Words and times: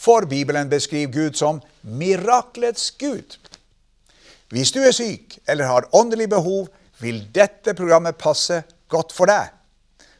For 0.00 0.24
Bibelen 0.24 0.70
beskriver 0.70 1.12
Gud 1.12 1.36
som 1.36 1.60
miraklets 1.80 2.90
Gud. 2.98 3.36
Hvis 4.48 4.72
du 4.72 4.80
er 4.80 4.94
syk 4.96 5.36
eller 5.48 5.68
har 5.68 5.88
åndelig 5.92 6.30
behov, 6.32 6.68
vil 7.00 7.22
dette 7.34 7.74
programmet 7.76 8.18
passe 8.20 8.62
godt 8.88 9.12
for 9.12 9.28
deg. 9.30 9.52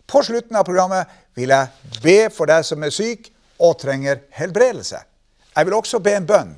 På 0.07 0.23
slutten 0.27 0.57
av 0.57 0.67
programmet 0.69 1.09
vil 1.39 1.53
jeg 1.53 1.97
be 2.03 2.19
for 2.35 2.51
deg 2.51 2.65
som 2.67 2.83
er 2.85 2.93
syk 2.95 3.31
og 3.61 3.79
trenger 3.81 4.21
helbredelse. 4.37 5.01
Jeg 5.57 5.67
vil 5.67 5.77
også 5.77 6.01
be 6.05 6.15
en 6.17 6.29
bønn 6.29 6.55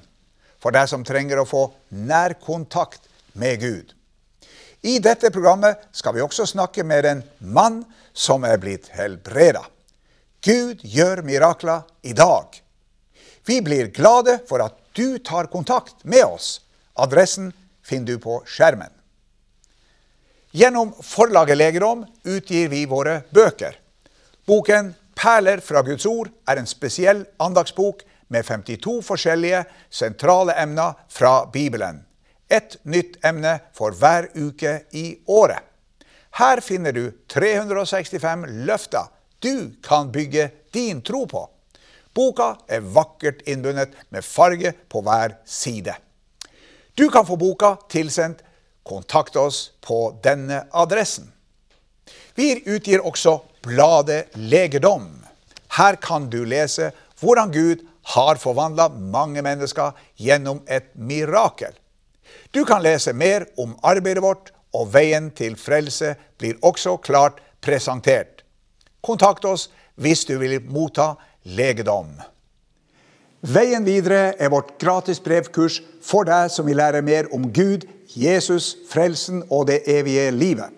for 0.62 0.74
deg 0.74 0.90
som 0.90 1.04
trenger 1.06 1.40
å 1.42 1.48
få 1.48 1.64
nærkontakt 1.90 3.06
med 3.38 3.60
Gud. 3.62 3.94
I 4.82 4.98
dette 4.98 5.30
programmet 5.30 5.78
skal 5.94 6.16
vi 6.16 6.24
også 6.24 6.46
snakke 6.50 6.82
med 6.86 7.06
en 7.06 7.22
mann 7.38 7.82
som 8.12 8.42
er 8.44 8.58
blitt 8.62 8.90
helbreda. 8.96 9.62
Gud 10.42 10.82
gjør 10.82 11.22
mirakler 11.26 11.86
i 12.02 12.14
dag. 12.18 12.50
Vi 13.46 13.62
blir 13.62 13.86
glade 13.86 14.38
for 14.48 14.62
at 14.62 14.78
du 14.92 15.18
tar 15.18 15.46
kontakt 15.50 16.04
med 16.04 16.24
oss. 16.24 16.60
Adressen 16.94 17.52
finner 17.84 18.06
du 18.06 18.18
på 18.18 18.42
skjermen. 18.46 18.90
Gjennom 20.52 20.92
forlaget 21.02 21.56
Legerom 21.56 22.04
utgir 22.24 22.68
vi 22.68 22.84
våre 22.86 23.22
bøker. 23.30 23.78
Boken 24.46 24.94
'Perler 25.14 25.60
fra 25.60 25.82
Guds 25.82 26.06
ord' 26.06 26.30
er 26.48 26.56
en 26.56 26.66
spesiell 26.66 27.24
andagsbok 27.38 28.02
med 28.28 28.44
52 28.44 29.02
forskjellige 29.04 29.64
sentrale 29.90 30.52
emner 30.52 30.92
fra 31.08 31.46
Bibelen. 31.52 32.04
Et 32.50 32.76
nytt 32.84 33.16
emne 33.24 33.58
for 33.74 33.96
hver 33.96 34.28
uke 34.34 34.82
i 34.92 35.16
året. 35.26 35.60
Her 36.32 36.60
finner 36.60 36.92
du 36.92 37.10
365 37.28 38.46
løfter 38.68 39.10
du 39.42 39.72
kan 39.84 40.12
bygge 40.12 40.50
din 40.72 41.02
tro 41.02 41.26
på. 41.26 41.48
Boka 42.14 42.56
er 42.68 42.84
vakkert 42.84 43.42
innbundet 43.48 43.94
med 44.12 44.24
farge 44.24 44.74
på 44.88 45.00
hver 45.04 45.38
side. 45.48 45.94
Du 46.94 47.08
kan 47.10 47.26
få 47.26 47.36
boka 47.36 47.76
tilsendt. 47.88 48.42
Kontakt 48.82 49.36
oss 49.36 49.70
på 49.80 50.18
denne 50.24 50.64
adressen. 50.74 51.28
Vi 52.34 52.56
utgir 52.66 53.04
også 53.06 53.36
bladet 53.62 54.34
Legedom. 54.34 55.06
Her 55.78 55.96
kan 56.02 56.26
du 56.30 56.42
lese 56.44 56.90
hvordan 57.20 57.52
Gud 57.54 57.84
har 58.14 58.40
forvandla 58.42 58.88
mange 58.88 59.42
mennesker 59.42 59.94
gjennom 60.18 60.64
et 60.66 60.90
mirakel. 60.98 61.70
Du 62.50 62.64
kan 62.66 62.82
lese 62.82 63.14
mer 63.14 63.46
om 63.56 63.76
arbeidet 63.82 64.24
vårt, 64.24 64.50
og 64.72 64.88
veien 64.94 65.28
til 65.36 65.54
frelse 65.60 66.14
blir 66.40 66.56
også 66.64 66.96
klart 67.04 67.38
presentert. 67.60 68.40
Kontakt 69.04 69.44
oss 69.44 69.68
hvis 70.00 70.24
du 70.24 70.38
vil 70.40 70.58
motta 70.64 71.12
legedom. 71.42 72.12
Veien 73.42 73.82
videre 73.84 74.36
er 74.38 74.52
vårt 74.52 74.76
gratis 74.78 75.18
brevkurs 75.22 75.80
for 76.04 76.28
deg 76.28 76.50
som 76.54 76.68
vil 76.68 76.78
lære 76.78 77.02
mer 77.02 77.30
om 77.34 77.48
Gud, 77.50 77.88
Jesus, 78.14 78.76
frelsen 78.88 79.42
og 79.50 79.66
det 79.70 79.82
evige 79.90 80.30
livet. 80.30 80.70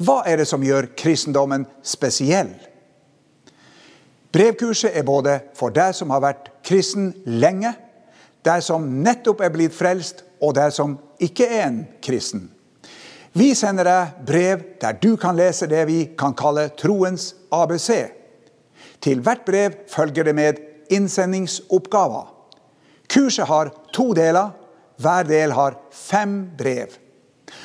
Hva 0.00 0.22
er 0.26 0.40
det 0.40 0.48
som 0.48 0.64
gjør 0.64 0.88
kristendommen 0.96 1.66
spesiell? 1.84 2.54
Brevkurset 4.32 4.96
er 4.96 5.06
både 5.06 5.40
for 5.58 5.74
deg 5.74 5.94
som 5.94 6.10
har 6.14 6.22
vært 6.24 6.50
kristen 6.66 7.12
lenge, 7.26 7.74
deg 8.46 8.62
som 8.64 8.86
nettopp 9.04 9.42
er 9.44 9.52
blitt 9.52 9.74
frelst, 9.76 10.24
og 10.40 10.54
deg 10.56 10.72
som 10.72 10.96
ikke 11.20 11.46
er 11.50 11.66
en 11.66 11.82
kristen. 12.02 12.46
Vi 13.36 13.52
sender 13.54 13.86
deg 13.86 14.22
brev 14.26 14.62
der 14.80 14.96
du 14.98 15.12
kan 15.20 15.36
lese 15.38 15.68
det 15.70 15.84
vi 15.86 16.00
kan 16.18 16.34
kalle 16.34 16.70
troens 16.78 17.34
ABC. 17.52 18.19
Til 19.00 19.20
hvert 19.24 19.44
brev 19.46 19.72
følger 19.88 20.24
det 20.24 20.34
med 20.34 20.60
innsendingsoppgaver. 20.90 22.26
Kurset 23.08 23.46
har 23.46 23.72
to 23.92 24.12
deler. 24.12 24.50
Hver 25.00 25.22
del 25.22 25.52
har 25.56 25.78
fem 25.92 26.50
brev. 26.58 26.92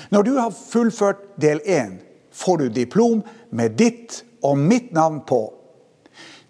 Når 0.09 0.23
du 0.23 0.33
har 0.37 0.53
fullført 0.55 1.35
del 1.41 1.59
én, 1.67 1.99
får 2.31 2.57
du 2.57 2.69
diplom 2.69 3.23
med 3.51 3.75
ditt 3.77 4.23
og 4.43 4.57
mitt 4.57 4.93
navn 4.93 5.21
på. 5.27 5.53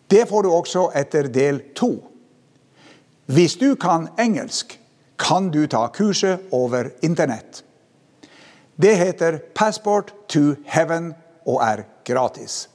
Det 0.07 0.27
får 0.29 0.43
du 0.43 0.51
også 0.53 0.89
etter 0.95 1.27
del 1.33 1.61
to. 1.75 1.91
Hvis 3.25 3.57
du 3.57 3.73
kan 3.75 4.07
engelsk, 4.21 4.77
kan 5.17 5.49
du 5.49 5.65
ta 5.67 5.87
kurset 5.87 6.39
over 6.51 6.91
Internett. 7.01 7.63
Det 8.75 8.95
heter 8.99 9.39
Passport 9.55 10.13
to 10.29 10.53
Heaven 10.65 11.13
og 11.47 11.61
er 11.63 11.85
gratis. 12.05 12.67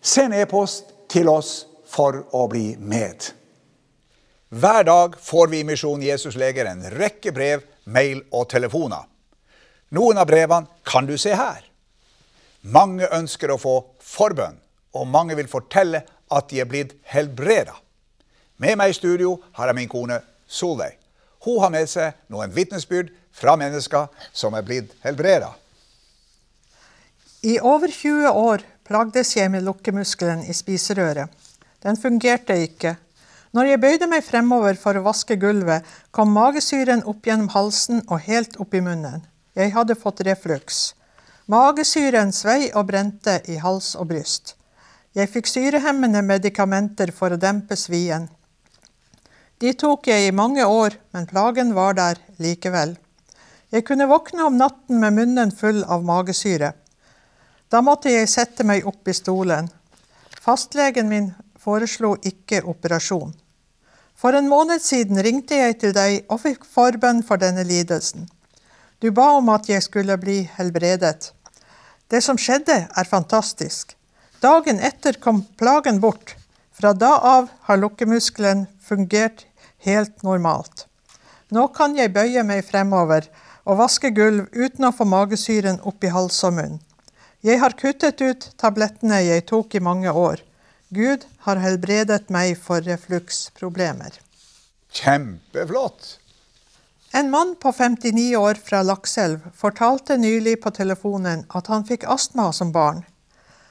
Send 0.00 0.34
e-post 0.34 0.95
til 1.08 1.28
oss 1.30 1.66
for 1.86 2.24
å 2.34 2.46
bli 2.50 2.76
med. 2.78 3.30
Hver 4.48 4.84
dag 4.86 5.16
får 5.20 5.48
vi 5.52 5.60
i 5.60 5.66
Misjon 5.66 6.02
Jesus 6.02 6.36
Leger 6.38 6.68
en 6.70 6.84
rekke 6.94 7.32
brev, 7.34 7.64
mail 7.84 8.22
og 8.30 8.48
telefoner. 8.50 9.06
Noen 9.94 10.18
av 10.18 10.28
brevene 10.30 10.82
kan 10.86 11.06
du 11.06 11.16
se 11.18 11.34
her. 11.34 11.64
Mange 12.62 13.06
ønsker 13.14 13.52
å 13.52 13.58
få 13.60 13.74
forbønn, 14.02 14.58
og 14.94 15.10
mange 15.10 15.36
vil 15.38 15.50
fortelle 15.50 16.02
at 16.32 16.48
de 16.50 16.62
er 16.62 16.70
blitt 16.70 16.96
helbreda. 17.10 17.74
Med 18.62 18.78
meg 18.78 18.90
i 18.90 18.96
studio 18.96 19.36
har 19.58 19.70
jeg 19.70 19.78
min 19.78 19.90
kone 19.90 20.20
Solveig. 20.46 20.96
Hun 21.44 21.60
har 21.62 21.70
med 21.70 21.86
seg 21.90 22.16
noen 22.32 22.54
vitnesbyrd 22.54 23.12
fra 23.36 23.54
mennesker 23.58 24.08
som 24.34 24.56
er 24.56 24.64
blitt 24.66 24.94
helbreda. 25.04 25.52
I 27.46 27.58
over 27.60 27.92
20 27.92 28.32
år 28.32 28.64
plagdes 28.86 29.34
jeg 29.36 29.50
med 29.50 29.66
lukkemuskelen 29.66 30.44
i 30.46 30.54
spiserøret. 30.54 31.32
Den 31.82 31.98
fungerte 31.98 32.56
ikke. 32.62 32.96
Når 33.54 33.70
jeg 33.70 33.80
bøyde 33.82 34.06
meg 34.10 34.24
fremover 34.26 34.76
for 34.78 34.98
å 34.98 35.04
vaske 35.06 35.36
gulvet, 35.40 35.84
kom 36.10 36.32
magesyren 36.34 37.02
opp 37.08 37.26
gjennom 37.26 37.50
halsen 37.54 38.02
og 38.06 38.22
helt 38.26 38.58
opp 38.62 38.74
i 38.74 38.82
munnen. 38.84 39.24
Jeg 39.56 39.72
hadde 39.72 39.96
fått 39.98 40.22
refluks. 40.26 40.92
Magesyren 41.48 42.34
svei 42.34 42.72
og 42.74 42.88
brente 42.90 43.38
i 43.48 43.56
hals 43.62 43.94
og 43.96 44.10
bryst. 44.10 44.56
Jeg 45.16 45.30
fikk 45.32 45.48
syrehemmende 45.48 46.20
medikamenter 46.26 47.12
for 47.14 47.32
å 47.32 47.40
dempe 47.40 47.78
svien. 47.80 48.26
De 49.62 49.72
tok 49.72 50.10
jeg 50.10 50.26
i 50.26 50.34
mange 50.36 50.66
år, 50.68 50.98
men 51.16 51.28
plagen 51.30 51.72
var 51.78 51.96
der 51.96 52.20
likevel. 52.42 52.98
Jeg 53.72 53.86
kunne 53.88 54.10
våkne 54.10 54.44
om 54.50 54.58
natten 54.60 55.00
med 55.00 55.16
munnen 55.16 55.54
full 55.54 55.80
av 55.88 56.04
magesyre. 56.04 56.74
Da 57.70 57.80
måtte 57.82 58.12
jeg 58.12 58.28
sette 58.30 58.64
meg 58.66 58.86
opp 58.86 59.08
i 59.08 59.14
stolen. 59.16 59.66
Fastlegen 60.42 61.08
min 61.10 61.32
foreslo 61.58 62.14
ikke 62.22 62.62
operasjon. 62.62 63.34
For 64.16 64.36
en 64.38 64.48
måned 64.48 64.80
siden 64.80 65.18
ringte 65.22 65.58
jeg 65.58 65.80
til 65.82 65.94
deg 65.96 66.30
og 66.30 66.40
fikk 66.44 66.64
forbønn 66.72 67.24
for 67.26 67.42
denne 67.42 67.66
lidelsen. 67.66 68.28
Du 69.02 69.10
ba 69.12 69.32
om 69.36 69.50
at 69.52 69.68
jeg 69.68 69.82
skulle 69.84 70.16
bli 70.16 70.38
helbredet. 70.56 71.32
Det 72.08 72.22
som 72.22 72.38
skjedde, 72.38 72.86
er 72.86 73.10
fantastisk. 73.10 73.96
Dagen 74.40 74.78
etter 74.80 75.18
kom 75.20 75.42
plagen 75.58 76.00
bort. 76.00 76.36
Fra 76.76 76.92
da 76.94 77.16
av 77.18 77.50
har 77.66 77.82
lukkemuskelen 77.82 78.66
fungert 78.80 79.44
helt 79.84 80.22
normalt. 80.22 80.86
Nå 81.50 81.68
kan 81.74 81.96
jeg 81.98 82.14
bøye 82.14 82.42
meg 82.46 82.64
fremover 82.68 83.26
og 83.66 83.80
vaske 83.82 84.12
gulv 84.14 84.46
uten 84.54 84.86
å 84.86 84.94
få 84.94 85.06
magesyren 85.08 85.80
opp 85.82 86.04
i 86.04 86.12
hals 86.14 86.38
og 86.46 86.56
munn. 86.60 86.76
Jeg 87.46 87.60
har 87.62 87.76
kuttet 87.78 88.18
ut 88.26 88.44
tablettene 88.58 89.20
jeg 89.22 89.44
tok 89.46 89.76
i 89.78 89.80
mange 89.88 90.10
år. 90.10 90.40
Gud 90.90 91.22
har 91.46 91.60
helbredet 91.62 92.24
meg 92.34 92.56
for 92.58 92.82
refluksproblemer. 92.82 94.16
Kjempeflott! 94.90 96.16
En 97.14 97.30
mann 97.30 97.52
på 97.62 97.70
59 97.70 98.34
år 98.40 98.58
fra 98.58 98.80
Lakselv 98.82 99.46
fortalte 99.54 100.16
nylig 100.18 100.56
på 100.64 100.72
telefonen 100.74 101.44
at 101.54 101.70
han 101.70 101.86
fikk 101.86 102.08
astma 102.10 102.48
som 102.56 102.74
barn. 102.74 103.04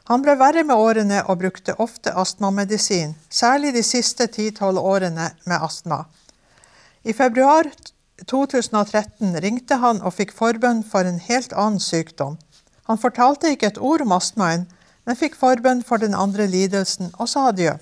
Han 0.08 0.24
ble 0.24 0.38
verre 0.40 0.64
med 0.64 0.80
årene 0.80 1.26
og 1.28 1.42
brukte 1.44 1.76
ofte 1.76 2.16
astmamedisin, 2.16 3.18
særlig 3.28 3.74
de 3.76 3.84
siste 3.84 4.30
10-12 4.32 4.80
årene 4.80 5.28
med 5.44 5.68
astma. 5.68 6.06
I 7.04 7.12
februar 7.12 7.68
2013 8.24 9.36
ringte 9.44 9.84
han 9.84 10.00
og 10.00 10.16
fikk 10.16 10.32
forbønn 10.32 10.86
for 10.88 11.04
en 11.04 11.20
helt 11.28 11.52
annen 11.52 11.84
sykdom. 11.84 12.40
Han 12.90 13.02
fortalte 13.02 13.52
ikke 13.54 13.74
et 13.74 13.82
ord 13.82 14.04
om 14.06 14.14
astmaen, 14.16 14.68
men 15.06 15.18
fikk 15.18 15.38
forbønn 15.40 15.84
for 15.86 16.02
den 16.02 16.16
andre 16.18 16.48
lidelsen 16.50 17.12
og 17.18 17.30
sa 17.30 17.50
adjø. 17.52 17.76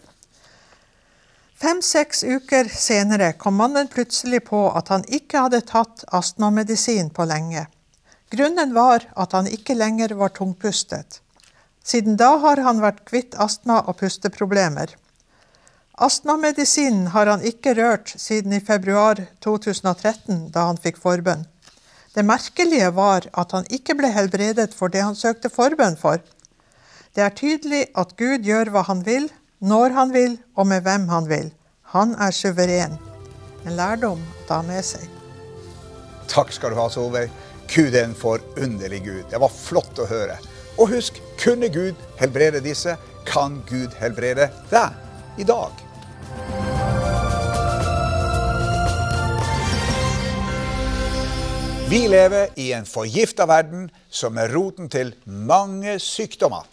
Fem-seks 1.64 2.24
uker 2.24 2.68
senere 2.68 3.30
kom 3.40 3.56
mannen 3.56 3.88
plutselig 3.88 4.42
på 4.50 4.66
at 4.76 4.90
han 4.92 5.06
ikke 5.08 5.46
hadde 5.46 5.62
tatt 5.70 6.04
astmamedisin 6.12 7.12
på 7.16 7.28
lenge. 7.30 7.68
Grunnen 8.34 8.74
var 8.76 9.06
at 9.16 9.36
han 9.38 9.48
ikke 9.48 9.78
lenger 9.78 10.16
var 10.20 10.34
tungpustet. 10.36 11.22
Siden 11.84 12.18
da 12.20 12.34
har 12.44 12.60
han 12.66 12.82
vært 12.84 13.04
kvitt 13.08 13.36
astma 13.40 13.82
og 13.88 14.00
pusteproblemer. 14.00 14.96
Astmamedisinen 16.04 17.12
har 17.14 17.30
han 17.30 17.44
ikke 17.46 17.76
rørt 17.78 18.16
siden 18.18 18.56
i 18.58 18.64
februar 18.64 19.22
2013, 19.46 20.50
da 20.52 20.68
han 20.72 20.80
fikk 20.82 20.98
forbønn. 20.98 21.46
Det 22.14 22.22
merkelige 22.26 22.92
var 22.94 23.26
at 23.34 23.54
han 23.56 23.66
ikke 23.74 23.96
ble 23.98 24.12
helbredet 24.14 24.74
for 24.78 24.92
det 24.94 25.02
han 25.02 25.18
søkte 25.18 25.50
forbønn 25.50 25.98
for. 25.98 26.22
Det 27.14 27.24
er 27.26 27.34
tydelig 27.34 27.88
at 27.98 28.14
Gud 28.18 28.46
gjør 28.46 28.70
hva 28.74 28.84
han 28.86 29.02
vil, 29.06 29.32
når 29.62 29.96
han 29.98 30.14
vil 30.14 30.38
og 30.56 30.68
med 30.70 30.86
hvem 30.86 31.08
han 31.10 31.30
vil. 31.30 31.50
Han 31.94 32.14
er 32.22 32.34
suveren. 32.34 33.00
En 33.66 33.78
lærdom 33.78 34.22
å 34.22 34.46
ta 34.50 34.62
med 34.66 34.86
seg. 34.86 35.08
Takk 36.30 36.54
skal 36.54 36.74
du 36.74 36.80
ha, 36.82 36.88
Solveig. 36.90 37.30
Gud 37.74 37.96
er 37.96 38.06
en 38.06 38.18
forunderlig 38.18 39.02
Gud. 39.06 39.24
Det 39.32 39.42
var 39.42 39.54
flott 39.54 40.02
å 40.02 40.10
høre. 40.10 40.38
Og 40.78 40.90
husk, 40.94 41.22
kunne 41.42 41.70
Gud 41.74 41.98
helbrede 42.22 42.62
disse, 42.66 42.98
kan 43.30 43.62
Gud 43.70 43.94
helbrede 44.02 44.50
deg 44.70 45.42
i 45.42 45.48
dag. 45.48 46.83
Vi 51.94 52.08
lever 52.08 52.50
i 52.56 52.72
en 52.74 52.86
forgifta 52.86 53.46
verden 53.46 53.92
som 54.10 54.38
er 54.42 54.50
roten 54.50 54.88
til 54.90 55.12
mange 55.30 56.00
sykdommer. 56.02 56.66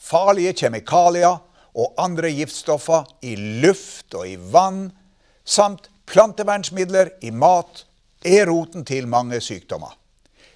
Farlige 0.00 0.54
kjemikalier 0.62 1.34
og 1.76 2.00
andre 2.00 2.30
giftstoffer 2.32 3.04
i 3.28 3.34
luft 3.60 4.16
og 4.16 4.24
i 4.24 4.38
vann, 4.40 4.86
samt 5.44 5.90
plantevernsmidler 6.08 7.12
i 7.28 7.34
mat, 7.44 7.84
er 8.24 8.48
roten 8.48 8.88
til 8.88 9.04
mange 9.04 9.42
sykdommer. 9.44 9.92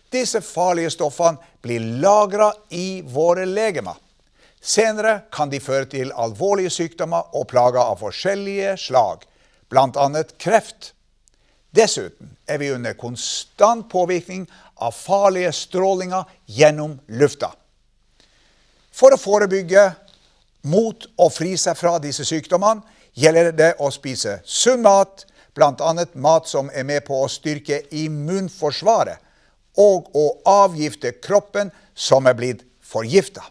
Disse 0.08 0.40
farlige 0.40 0.96
stoffene 0.96 1.60
blir 1.60 1.84
lagra 2.00 2.48
i 2.72 3.02
våre 3.04 3.44
legemer. 3.44 4.00
Senere 4.56 5.18
kan 5.28 5.52
de 5.52 5.60
føre 5.60 5.92
til 5.98 6.16
alvorlige 6.16 6.72
sykdommer 6.80 7.36
og 7.36 7.50
plager 7.52 7.84
av 7.84 8.00
forskjellige 8.00 8.78
slag, 8.88 9.28
bl.a. 9.68 10.24
kreft. 10.40 10.94
Dessuten 11.78 12.32
er 12.48 12.58
vi 12.58 12.72
under 12.74 12.96
konstant 12.98 13.86
påvirkning 13.90 14.48
av 14.82 14.96
farlige 14.96 15.52
strålinger 15.54 16.24
gjennom 16.46 16.96
lufta. 17.20 17.52
For 18.90 19.14
å 19.14 19.20
forebygge 19.20 19.84
mot 20.66 21.06
å 21.16 21.28
fri 21.30 21.54
seg 21.60 21.78
fra 21.78 21.98
disse 22.02 22.26
sykdommene 22.26 22.82
gjelder 23.18 23.52
det 23.54 23.70
å 23.78 23.90
spise 23.94 24.40
sunn 24.44 24.82
mat, 24.82 25.22
bl.a. 25.54 25.92
mat 26.14 26.50
som 26.50 26.70
er 26.74 26.86
med 26.86 27.04
på 27.06 27.20
å 27.22 27.30
styrke 27.30 27.84
immunforsvaret, 27.94 29.18
og 29.78 30.10
å 30.18 30.26
avgifte 30.50 31.14
kroppen 31.22 31.70
som 31.94 32.26
er 32.26 32.34
blitt 32.34 32.64
forgifta. 32.82 33.44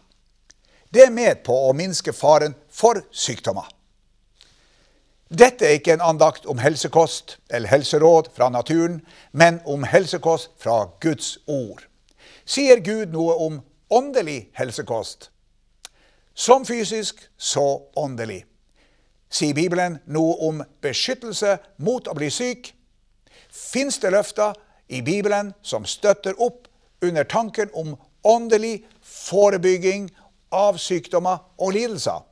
Det 0.92 1.06
er 1.06 1.12
med 1.14 1.40
på 1.44 1.56
å 1.68 1.72
minske 1.76 2.12
faren 2.12 2.52
for 2.68 3.00
sykdommer. 3.12 3.64
Dette 5.28 5.66
er 5.66 5.76
ikke 5.76 5.92
en 5.92 6.00
andakt 6.00 6.46
om 6.46 6.58
helsekost 6.58 7.36
eller 7.50 7.68
helseråd 7.68 8.30
fra 8.36 8.48
naturen, 8.48 9.02
men 9.32 9.60
om 9.66 9.84
helsekost 9.84 10.50
fra 10.56 10.88
Guds 11.00 11.38
ord. 11.46 11.84
Sier 12.48 12.80
Gud 12.80 13.12
noe 13.12 13.34
om 13.36 13.58
åndelig 13.92 14.48
helsekost? 14.56 15.30
Som 16.34 16.64
fysisk, 16.64 17.20
så 17.36 17.82
åndelig. 17.96 18.44
Sier 19.28 19.54
Bibelen 19.54 19.98
noe 20.06 20.36
om 20.48 20.62
beskyttelse 20.80 21.58
mot 21.76 22.08
å 22.08 22.14
bli 22.16 22.30
syk? 22.32 22.70
Fins 23.52 23.98
det 24.00 24.14
løfter 24.14 24.56
i 24.88 25.02
Bibelen 25.04 25.52
som 25.62 25.84
støtter 25.84 26.40
opp 26.40 26.70
under 27.04 27.28
tanken 27.28 27.68
om 27.74 27.98
åndelig 28.24 28.86
forebygging 29.04 30.08
av 30.56 30.80
sykdommer 30.80 31.44
og 31.60 31.76
lidelser? 31.76 32.24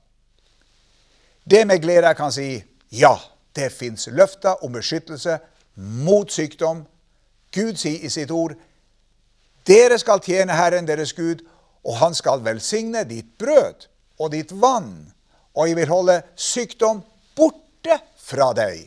Det 1.45 1.67
med 1.67 1.85
glede 1.85 2.09
jeg 2.09 2.17
kan 2.17 2.33
si 2.33 2.49
ja, 2.89 3.19
det 3.57 3.73
fins 3.73 4.07
løfter 4.13 4.65
om 4.65 4.73
beskyttelse 4.73 5.39
mot 5.75 6.31
sykdom. 6.33 6.85
Gud 7.53 7.79
sier 7.81 8.05
i 8.05 8.11
sitt 8.13 8.31
ord 8.31 8.57
dere 9.67 9.99
skal 9.99 10.21
tjene 10.23 10.55
Herren 10.55 10.87
deres 10.87 11.11
Gud, 11.17 11.41
og 11.83 11.97
han 11.99 12.15
skal 12.15 12.45
velsigne 12.47 13.03
ditt 13.09 13.33
brød 13.39 13.89
og 14.23 14.31
ditt 14.31 14.53
vann, 14.55 15.09
og 15.59 15.67
jeg 15.67 15.79
vil 15.81 15.91
holde 15.91 16.21
sykdom 16.39 17.01
borte 17.35 17.99
fra 18.23 18.53
deg. 18.55 18.85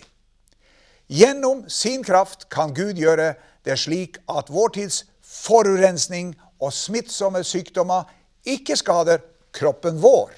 Gjennom 1.09 1.65
sin 1.67 2.03
kraft 2.05 2.47
kan 2.53 2.71
Gud 2.77 2.99
gjøre 2.99 3.33
det 3.67 3.75
slik 3.81 4.21
at 4.31 4.51
vår 4.53 4.75
tids 4.77 5.03
forurensning 5.25 6.31
og 6.61 6.71
smittsomme 6.75 7.43
sykdommer 7.43 8.07
ikke 8.47 8.77
skader 8.79 9.23
kroppen 9.55 9.99
vår. 9.99 10.31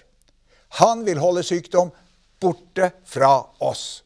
Han 0.81 1.05
vil 1.05 1.21
holde 1.21 1.43
sykdom 1.43 1.91
borte 2.41 2.91
fra 3.05 3.45
oss. 3.59 4.03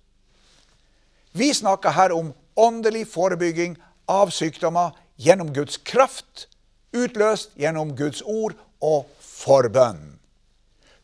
Vi 1.32 1.54
snakker 1.54 1.90
her 1.90 2.12
om 2.12 2.34
åndelig 2.56 3.08
forebygging 3.12 3.78
av 4.06 4.30
sykdommer 4.30 4.92
gjennom 5.16 5.54
Guds 5.54 5.78
kraft, 5.78 6.48
utløst 6.96 7.56
gjennom 7.60 7.96
Guds 7.96 8.22
ord 8.22 8.56
og 8.84 9.08
forbønn. 9.20 10.16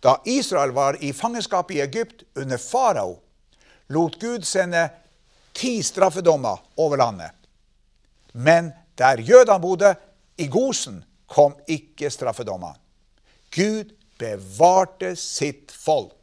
Da 0.01 0.18
Israel 0.25 0.74
var 0.74 0.98
i 1.04 1.13
fangenskap 1.13 1.72
i 1.72 1.81
Egypt 1.83 2.24
under 2.36 2.57
farao, 2.57 3.19
lot 3.92 4.18
Gud 4.22 4.45
sende 4.48 4.88
ti 5.54 5.81
straffedommer 5.83 6.62
over 6.80 6.98
landet. 6.98 7.36
Men 8.31 8.72
der 8.98 9.22
jødene 9.22 9.60
bodde, 9.60 9.95
i 10.38 10.48
Gosen, 10.48 11.04
kom 11.28 11.54
ikke 11.68 12.10
straffedommer. 12.10 12.74
Gud 13.51 13.92
bevarte 14.19 15.13
sitt 15.19 15.72
folk. 15.72 16.20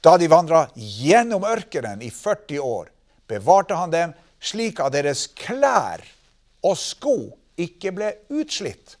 Da 0.00 0.14
de 0.18 0.28
vandra 0.30 0.68
gjennom 0.74 1.44
ørkenen 1.44 2.02
i 2.02 2.10
40 2.10 2.60
år, 2.62 2.90
bevarte 3.28 3.74
han 3.78 3.90
dem 3.90 4.14
slik 4.40 4.80
at 4.80 4.94
deres 4.94 5.26
klær 5.38 6.04
og 6.62 6.78
sko 6.78 7.16
ikke 7.58 7.92
ble 7.96 8.12
utslitt. 8.30 8.94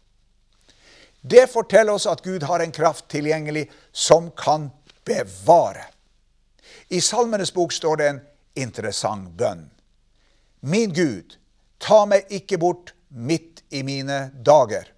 Det 1.20 1.46
forteller 1.50 1.94
oss 1.94 2.06
at 2.10 2.22
Gud 2.24 2.42
har 2.46 2.62
en 2.62 2.74
kraft 2.74 3.08
tilgjengelig 3.12 3.68
som 3.92 4.30
kan 4.30 4.70
bevare. 5.06 5.86
I 6.88 7.00
Salmenes 7.00 7.52
bok 7.54 7.72
står 7.72 7.96
det 7.96 8.08
en 8.08 8.20
interessant 8.58 9.30
bønn. 9.38 9.66
Min 10.60 10.94
Gud, 10.94 11.36
ta 11.78 12.04
meg 12.10 12.30
ikke 12.34 12.58
bort 12.58 12.94
midt 13.08 13.62
i 13.70 13.84
mine 13.86 14.28
dager. 14.32 14.88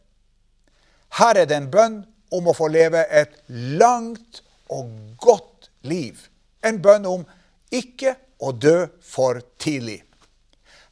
Her 1.18 1.42
er 1.42 1.48
det 1.48 1.56
en 1.56 1.70
bønn 1.72 1.98
om 2.30 2.48
å 2.48 2.54
få 2.56 2.70
leve 2.70 3.02
et 3.10 3.34
langt 3.50 4.42
og 4.70 4.88
godt 5.20 5.49
liv. 5.86 6.18
En 6.64 6.80
bønn 6.82 7.06
om 7.08 7.26
ikke 7.70 8.16
å 8.40 8.52
dø 8.52 8.86
for 9.04 9.40
tidlig. 9.60 10.00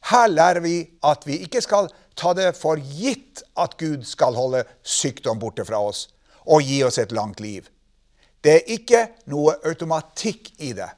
Her 0.09 0.29
lærer 0.31 0.63
vi 0.63 0.75
at 1.05 1.25
vi 1.27 1.41
ikke 1.43 1.61
skal 1.61 1.89
ta 2.19 2.33
det 2.35 2.53
for 2.57 2.79
gitt 2.79 3.43
at 3.59 3.75
Gud 3.79 4.05
skal 4.07 4.37
holde 4.37 4.63
sykdom 4.83 5.39
borte 5.41 5.65
fra 5.67 5.81
oss 5.89 6.07
og 6.49 6.63
gi 6.65 6.81
oss 6.83 6.99
et 7.01 7.13
langt 7.15 7.41
liv. 7.43 7.67
Det 8.43 8.55
er 8.55 8.71
ikke 8.77 9.01
noe 9.31 9.57
automatikk 9.67 10.53
i 10.63 10.71
det. 10.77 10.89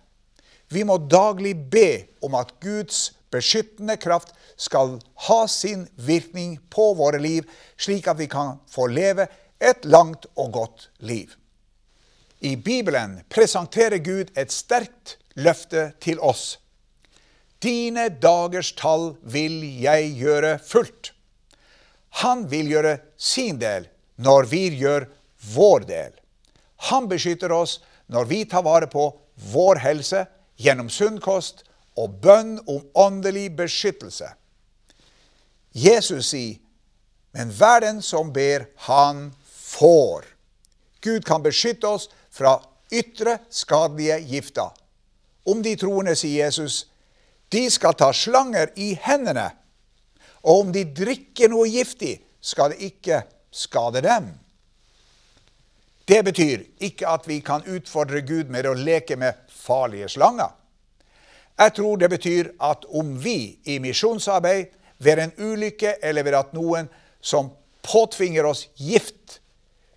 Vi 0.71 0.85
må 0.87 0.99
daglig 1.11 1.55
be 1.71 2.05
om 2.23 2.37
at 2.39 2.53
Guds 2.63 3.09
beskyttende 3.33 3.97
kraft 3.99 4.35
skal 4.59 4.99
ha 5.27 5.41
sin 5.49 5.87
virkning 5.95 6.59
på 6.69 6.91
våre 6.99 7.19
liv, 7.19 7.47
slik 7.79 8.07
at 8.07 8.19
vi 8.19 8.29
kan 8.31 8.59
få 8.69 8.87
leve 8.91 9.27
et 9.59 9.85
langt 9.85 10.29
og 10.35 10.53
godt 10.53 10.89
liv. 10.99 11.33
I 12.41 12.55
Bibelen 12.57 13.19
presenterer 13.29 13.97
Gud 14.01 14.31
et 14.37 14.51
sterkt 14.51 15.19
løfte 15.37 15.91
til 16.01 16.17
oss. 16.19 16.57
Dine 17.61 18.07
dagers 18.09 18.71
tall 18.73 19.11
vil 19.21 19.59
jeg 19.83 20.15
gjøre 20.17 20.55
fullt. 20.65 21.11
Han 22.25 22.47
vil 22.49 22.71
gjøre 22.73 22.95
sin 23.13 23.59
del 23.61 23.85
når 24.17 24.49
vi 24.49 24.63
gjør 24.81 25.05
vår 25.53 25.85
del. 25.85 26.15
Han 26.89 27.05
beskytter 27.11 27.53
oss 27.53 27.77
når 28.09 28.25
vi 28.31 28.39
tar 28.49 28.65
vare 28.65 28.89
på 28.89 29.05
vår 29.53 29.83
helse 29.85 30.23
gjennom 30.57 30.89
sunn 30.89 31.19
kost 31.21 31.61
og 31.93 32.17
bønn 32.23 32.55
om 32.65 32.81
åndelig 32.97 33.51
beskyttelse. 33.59 34.31
Jesus 35.77 36.33
sier, 36.33 36.57
men 37.37 37.53
hver 37.53 37.85
den 37.85 38.01
som 38.03 38.33
ber, 38.33 38.65
han 38.89 39.29
får. 39.45 40.25
Gud 41.01 41.23
kan 41.25 41.45
beskytte 41.45 41.87
oss 41.87 42.09
fra 42.41 42.57
ytre 42.91 43.37
skadelige 43.49 44.19
gifter. 44.19 44.69
Om 45.45 45.61
de 45.63 45.75
troende, 45.77 46.15
sier 46.17 46.45
Jesus, 46.45 46.87
de 47.53 47.67
skal 47.69 47.93
ta 47.97 48.11
slanger 48.13 48.71
i 48.81 48.93
hendene, 48.97 49.51
og 50.41 50.65
om 50.65 50.71
de 50.73 50.87
drikker 50.89 51.51
noe 51.51 51.69
giftig, 51.69 52.15
skal 52.41 52.73
det 52.73 52.81
ikke 52.89 53.21
skade 53.53 54.01
dem. 54.01 54.31
Det 56.09 56.23
betyr 56.25 56.63
ikke 56.81 57.07
at 57.07 57.27
vi 57.29 57.37
kan 57.45 57.61
utfordre 57.69 58.23
Gud 58.25 58.49
med 58.49 58.65
å 58.65 58.73
leke 58.73 59.15
med 59.21 59.37
farlige 59.53 60.09
slanger. 60.09 60.49
Jeg 61.61 61.75
tror 61.77 61.99
det 62.01 62.09
betyr 62.09 62.49
at 62.57 62.87
om 62.89 63.13
vi 63.21 63.59
i 63.69 63.77
misjonsarbeid 63.83 64.73
ved 64.97 65.21
en 65.21 65.35
ulykke 65.37 65.99
eller 66.01 66.25
ved 66.25 66.39
at 66.39 66.57
noen 66.57 66.89
som 67.21 67.51
påtvinger 67.85 68.49
oss 68.49 68.65
gift, 68.81 69.37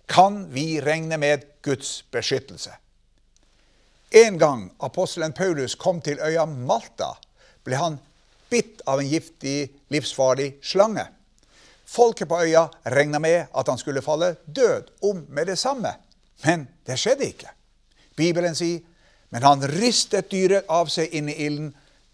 kan 0.05 0.45
vi 0.53 0.81
regne 0.81 1.17
med 1.17 1.43
Guds 1.61 2.03
beskyttelse. 2.11 2.73
En 4.09 4.37
gang 4.37 4.69
apostelen 4.79 5.33
Paulus 5.33 5.75
kom 5.75 6.01
til 6.01 6.19
øya 6.21 6.45
Malta, 6.45 7.15
ble 7.63 7.75
han 7.75 7.99
bitt 8.49 8.83
av 8.85 9.01
en 9.01 9.09
giftig, 9.09 9.71
livsfarlig 9.91 10.55
slange. 10.63 11.07
Folket 11.85 12.29
på 12.29 12.39
øya 12.45 12.67
regna 12.93 13.19
med 13.19 13.47
at 13.53 13.67
han 13.67 13.77
skulle 13.77 14.05
falle 14.05 14.35
død 14.45 14.91
om 15.01 15.25
med 15.29 15.47
det 15.47 15.57
samme. 15.59 15.93
Men 16.43 16.67
det 16.85 16.99
skjedde 16.99 17.27
ikke. 17.27 17.51
Bibelen 18.15 18.55
sier 18.55 18.83
men 19.35 19.43
han 19.43 19.65
ristet 19.67 20.29
dyret 20.31 20.69
av 20.71 20.87
seg 20.87 21.11
inn 21.11 21.27
i 21.27 21.33
ilden 21.43 21.73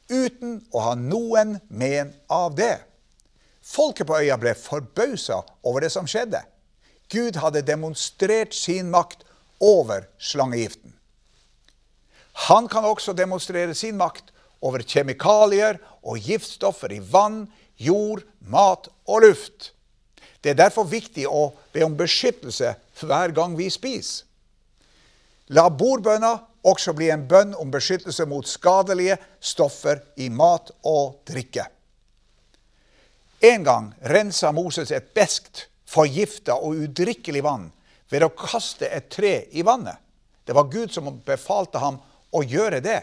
uten 0.10 0.55
å 0.74 0.81
ha 0.88 0.93
noen 0.98 1.60
men 1.69 2.15
av 2.33 2.55
det. 2.57 2.79
Folket 3.62 4.07
på 4.10 4.17
øya 4.17 4.39
ble 4.41 4.55
forbausa 4.57 5.38
over 5.62 5.86
det 5.86 5.91
som 5.93 6.07
skjedde. 6.10 6.41
Gud 7.12 7.38
hadde 7.44 7.65
demonstrert 7.68 8.56
sin 8.56 8.89
makt 8.91 9.25
over 9.60 10.08
slangegiften. 10.18 10.94
Han 12.48 12.68
kan 12.72 12.88
også 12.88 13.13
demonstrere 13.13 13.75
sin 13.75 13.98
makt 14.00 14.32
over 14.62 14.84
kjemikalier 14.86 15.80
og 16.01 16.22
giftstoffer 16.24 16.94
i 16.96 17.01
vann, 17.03 17.44
jord, 17.77 18.24
mat 18.39 18.88
og 19.10 19.25
luft. 19.25 19.72
Det 20.41 20.53
er 20.53 20.62
derfor 20.63 20.88
viktig 20.89 21.27
å 21.30 21.51
be 21.74 21.84
om 21.86 21.98
beskyttelse 21.98 22.74
hver 23.01 23.34
gang 23.36 23.58
vi 23.58 23.70
spiser. 23.74 24.25
La 25.51 25.68
bordbønna 25.68 26.32
også 26.63 26.94
bli 26.96 27.10
en 27.12 27.25
bønn 27.27 27.51
om 27.60 27.72
beskyttelse 27.74 28.25
mot 28.30 28.48
skadelige 28.48 29.18
stoffer 29.44 30.00
i 30.15 30.30
mat 30.32 30.72
og 30.88 31.20
drikke. 31.27 31.65
En 33.41 33.65
gang 33.65 33.89
rensa 34.06 34.51
Moses 34.53 34.94
et 34.94 35.10
beskt, 35.18 35.65
forgifta 35.91 36.55
og 36.55 36.86
udrikkelig 36.86 37.43
vann 37.43 37.69
ved 38.12 38.25
å 38.25 38.33
kaste 38.36 38.88
et 38.88 39.10
tre 39.12 39.33
i 39.51 39.63
vannet. 39.65 39.98
Det 40.45 40.55
var 40.55 40.69
Gud 40.71 40.91
som 40.93 41.10
befalte 41.25 41.79
ham 41.79 42.00
å 42.31 42.43
gjøre 42.43 42.81
det. 42.83 43.01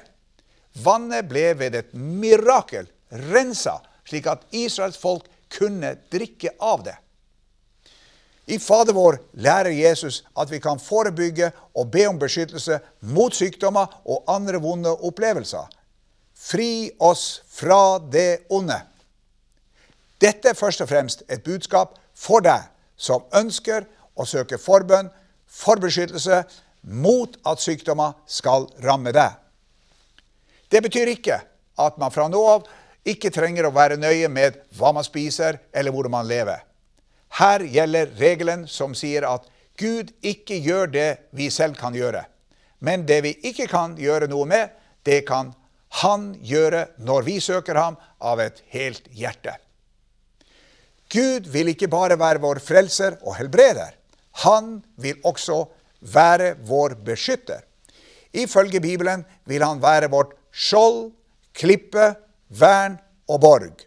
Vannet 0.85 1.29
ble 1.29 1.53
ved 1.59 1.77
et 1.79 1.93
mirakel 1.95 2.89
rensa, 3.33 3.79
slik 4.09 4.29
at 4.29 4.45
Israels 4.53 4.99
folk 5.01 5.29
kunne 5.53 5.95
drikke 6.13 6.55
av 6.61 6.85
det. 6.85 6.97
I 8.49 8.57
Fader 8.59 8.97
vår 8.97 9.19
lærer 9.45 9.75
Jesus 9.77 10.23
at 10.33 10.49
vi 10.49 10.61
kan 10.61 10.81
forebygge 10.81 11.51
og 11.77 11.91
be 11.93 12.07
om 12.09 12.21
beskyttelse 12.21 12.79
mot 13.13 13.35
sykdommer 13.37 13.99
og 14.09 14.29
andre 14.33 14.61
vonde 14.63 14.93
opplevelser. 15.05 15.67
Fri 16.39 16.89
oss 17.05 17.43
fra 17.53 17.99
det 17.99 18.49
onde. 18.55 18.79
Dette 20.21 20.51
er 20.51 20.57
først 20.57 20.81
og 20.81 20.89
fremst 20.89 21.27
et 21.29 21.45
budskap 21.45 21.99
for 22.17 22.45
deg 22.45 22.65
som 22.99 23.25
ønsker 23.35 23.87
å 24.19 24.27
søke 24.27 24.59
forbønn 24.61 25.09
for 25.49 25.81
beskyttelse 25.81 26.43
mot 26.83 27.37
at 27.49 27.63
sykdommer 27.63 28.17
skal 28.27 28.67
ramme 28.85 29.13
deg. 29.15 29.37
Det 30.69 30.83
betyr 30.85 31.15
ikke 31.15 31.39
at 31.79 31.99
man 32.01 32.13
fra 32.13 32.27
nå 32.29 32.41
av 32.45 32.67
ikke 33.09 33.33
trenger 33.33 33.69
å 33.69 33.75
være 33.75 33.97
nøye 34.01 34.29
med 34.29 34.59
hva 34.77 34.93
man 34.93 35.07
spiser 35.07 35.61
eller 35.73 35.95
hvordan 35.95 36.19
man 36.19 36.29
lever. 36.29 36.61
Her 37.39 37.65
gjelder 37.65 38.11
regelen 38.19 38.67
som 38.69 38.97
sier 38.97 39.25
at 39.29 39.47
Gud 39.79 40.11
ikke 40.27 40.59
gjør 40.59 40.91
det 40.91 41.09
vi 41.37 41.49
selv 41.55 41.79
kan 41.79 41.95
gjøre. 41.95 42.25
Men 42.81 43.07
det 43.07 43.23
vi 43.25 43.35
ikke 43.47 43.69
kan 43.71 43.97
gjøre 43.99 44.29
noe 44.31 44.47
med, 44.49 44.75
det 45.07 45.25
kan 45.29 45.55
Han 46.03 46.35
gjøre 46.45 46.83
når 47.01 47.23
vi 47.25 47.39
søker 47.41 47.75
ham 47.75 47.95
av 48.21 48.43
et 48.45 48.59
helt 48.75 49.07
hjerte. 49.09 49.55
Gud 51.13 51.49
vil 51.53 51.73
ikke 51.73 51.89
bare 51.89 52.19
være 52.21 52.43
vår 52.43 52.61
frelser 52.61 53.17
og 53.23 53.37
helbreder. 53.39 53.95
Han 54.45 54.79
vil 54.97 55.21
også 55.25 55.65
være 56.01 56.55
vår 56.69 56.99
beskytter. 57.05 57.61
Ifølge 58.33 58.81
Bibelen 58.81 59.25
vil 59.49 59.65
han 59.65 59.83
være 59.83 60.11
vårt 60.11 60.35
skjold, 60.53 61.13
klippe, 61.55 62.15
vern 62.49 62.99
og 63.29 63.41
borg. 63.41 63.85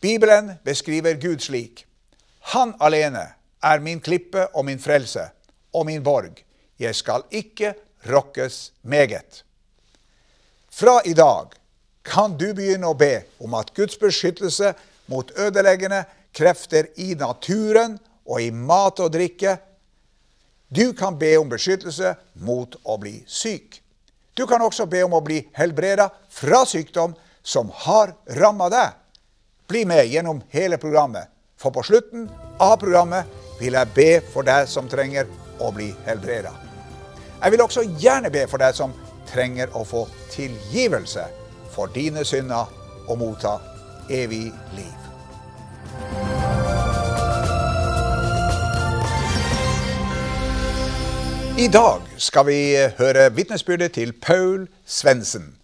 Bibelen 0.00 0.52
beskriver 0.64 1.18
Gud 1.20 1.38
slik. 1.42 1.86
Han 2.54 2.74
alene 2.80 3.26
er 3.62 3.82
min 3.82 4.00
klippe 4.00 4.46
og 4.54 4.64
min 4.64 4.78
frelse 4.78 5.26
og 5.74 5.86
min 5.86 6.02
borg. 6.04 6.38
Jeg 6.78 6.94
skal 6.94 7.26
ikke 7.30 7.74
rokkes 8.06 8.72
meget. 8.82 9.44
Fra 10.70 11.00
i 11.04 11.12
dag 11.12 11.50
kan 12.04 12.36
du 12.38 12.52
begynne 12.54 12.86
å 12.86 12.96
be 12.96 13.24
om 13.42 13.56
at 13.58 13.74
Guds 13.74 13.98
beskyttelse 13.98 14.72
mot 15.08 15.30
ødeleggende 15.38 16.04
krefter 16.34 16.90
i 16.96 17.14
naturen 17.18 17.98
og 18.28 18.42
i 18.42 18.50
mat 18.50 19.00
og 19.00 19.12
drikke 19.12 19.58
Du 20.68 20.92
kan 20.92 21.16
be 21.18 21.30
om 21.40 21.48
beskyttelse 21.48 22.10
mot 22.44 22.74
å 22.84 22.98
bli 23.00 23.22
syk. 23.24 23.78
Du 24.36 24.44
kan 24.46 24.60
også 24.60 24.84
be 24.86 25.00
om 25.02 25.14
å 25.16 25.22
bli 25.24 25.38
helbreda 25.56 26.10
fra 26.28 26.60
sykdom 26.68 27.14
som 27.40 27.70
har 27.86 28.12
ramma 28.36 28.68
deg. 28.68 28.90
Bli 29.68 29.86
med 29.88 30.04
gjennom 30.12 30.42
hele 30.52 30.76
programmet, 30.76 31.24
for 31.56 31.72
på 31.72 31.82
slutten 31.88 32.28
av 32.60 32.76
programmet 32.82 33.24
vil 33.58 33.80
jeg 33.80 33.94
be 33.96 34.10
for 34.28 34.44
deg 34.44 34.68
som 34.68 34.92
trenger 34.92 35.24
å 35.64 35.72
bli 35.72 35.88
helbreda. 36.04 36.52
Jeg 37.40 37.54
vil 37.54 37.64
også 37.64 37.86
gjerne 37.98 38.30
be 38.34 38.44
for 38.50 38.60
deg 38.60 38.76
som 38.76 38.92
trenger 39.32 39.72
å 39.72 39.86
få 39.88 40.04
tilgivelse 40.36 41.24
for 41.72 41.88
dine 41.96 42.28
synder 42.28 42.68
og 43.08 43.18
motta 43.24 43.56
evig 44.10 44.52
liv. 44.76 44.98
I 51.58 51.66
dag 51.68 52.00
skal 52.16 52.46
vi 52.46 52.58
høre 52.98 53.32
vitnesbyrdet 53.34 53.92
til 53.92 54.12
Paul 54.12 54.68
Svendsen. 54.86 55.56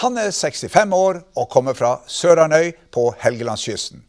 Han 0.00 0.16
er 0.16 0.30
65 0.30 0.92
år 0.92 1.22
og 1.36 1.48
kommer 1.48 1.72
fra 1.72 2.00
Søranøy 2.06 2.72
på 2.92 3.14
Helgelandskysten. 3.20 4.04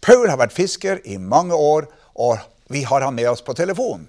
Paul 0.00 0.28
har 0.28 0.36
vært 0.40 0.52
fisker 0.52 1.00
i 1.04 1.16
mange 1.16 1.54
år, 1.54 1.88
og 2.14 2.38
vi 2.68 2.82
har 2.82 3.04
han 3.04 3.14
med 3.14 3.28
oss 3.28 3.42
på 3.42 3.52
telefon. 3.52 4.08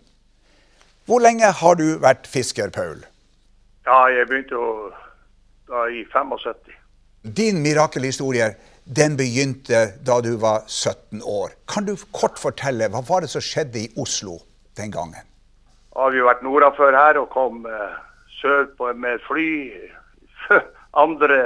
Hvor 1.05 1.19
lenge 1.19 1.51
har 1.51 1.75
du 1.75 1.97
vært 1.99 2.27
fisker, 2.27 2.69
Paul? 2.69 3.01
Ja, 3.87 4.05
jeg 4.13 4.27
begynte 4.29 4.59
å, 4.59 4.91
da 5.67 5.87
i 5.91 6.05
75. 6.11 6.75
Din 7.37 7.59
mirakelhistorie 7.63 8.53
den 8.91 9.17
begynte 9.17 9.93
da 10.05 10.19
du 10.21 10.35
var 10.37 10.65
17 10.67 11.21
år. 11.23 11.55
Kan 11.67 11.87
du 11.87 11.95
kort 12.11 12.39
fortelle, 12.39 12.89
hva 12.91 13.03
var 13.07 13.23
det 13.23 13.31
som 13.31 13.43
skjedde 13.43 13.85
i 13.85 13.91
Oslo 13.99 14.39
den 14.77 14.91
gangen? 14.91 15.27
har 15.95 16.15
jo 16.15 16.27
vært 16.27 16.43
nordafor 16.45 16.95
her 16.95 17.19
og 17.19 17.29
kom 17.33 17.65
eh, 17.67 17.95
sør 18.39 18.67
på, 18.77 18.91
med 18.95 19.19
fly 19.27 19.49
2. 20.95 21.39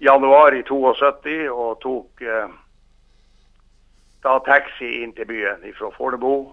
januar 0.00 0.56
i 0.56 0.62
72 0.64 1.36
og 1.52 1.80
tok 1.84 2.22
eh, 2.24 2.54
da 4.24 4.38
taxi 4.48 5.02
inn 5.02 5.12
til 5.16 5.28
byen 5.28 5.64
fra 5.78 5.92
Fornebu. 5.96 6.48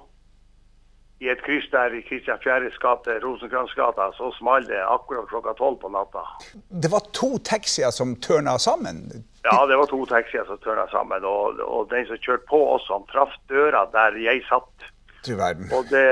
I 1.23 1.29
et 1.31 1.43
kryss 1.45 1.69
der 1.71 1.93
i 1.95 2.01
Kristian 2.03 2.39
Fjæres 2.43 2.75
gate, 2.83 3.13
Rosenkransgata, 3.23 4.09
så 4.17 4.31
smalt 4.35 4.67
det 4.67 4.81
akkurat 4.83 5.29
klokka 5.29 5.53
tolv 5.55 5.77
på 5.79 5.91
natta. 5.93 6.23
Det 6.67 6.91
var 6.91 7.05
to 7.15 7.37
taxier 7.47 7.93
som 7.95 8.15
tørna 8.19 8.57
sammen? 8.59 9.05
Ja, 9.47 9.61
det 9.69 9.77
var 9.79 9.87
to 9.87 10.01
taxier 10.09 10.43
som 10.49 10.59
tørna 10.63 10.83
sammen. 10.91 11.23
Og, 11.23 11.61
og 11.63 11.87
den 11.93 12.09
som 12.09 12.19
kjørte 12.19 12.49
på 12.49 12.59
oss, 12.73 12.89
han 12.91 13.07
traff 13.11 13.37
døra 13.51 13.85
der 13.95 14.19
jeg 14.19 14.43
satt. 14.49 14.89
Du 15.23 15.35
verden. 15.39 15.69
Og 15.71 15.87
det, 15.91 16.03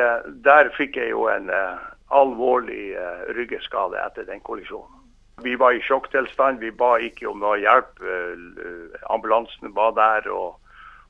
der 0.47 0.71
fikk 0.77 0.95
jeg 1.01 1.11
jo 1.11 1.27
en 1.31 1.51
uh, 1.51 1.83
alvorlig 2.15 2.93
uh, 2.95 3.27
ryggeskade 3.35 3.99
etter 4.05 4.27
den 4.29 4.39
kollisjonen. 4.47 4.99
Vi 5.43 5.57
var 5.59 5.75
i 5.75 5.83
sjokktilstand. 5.83 6.63
Vi 6.63 6.71
ba 6.71 6.93
ikke 7.03 7.27
om 7.31 7.43
noe 7.43 7.59
hjelp. 7.59 7.99
Uh, 7.99 8.95
ambulansen 9.11 9.75
var 9.75 9.91
der, 9.99 10.31
og, 10.31 10.55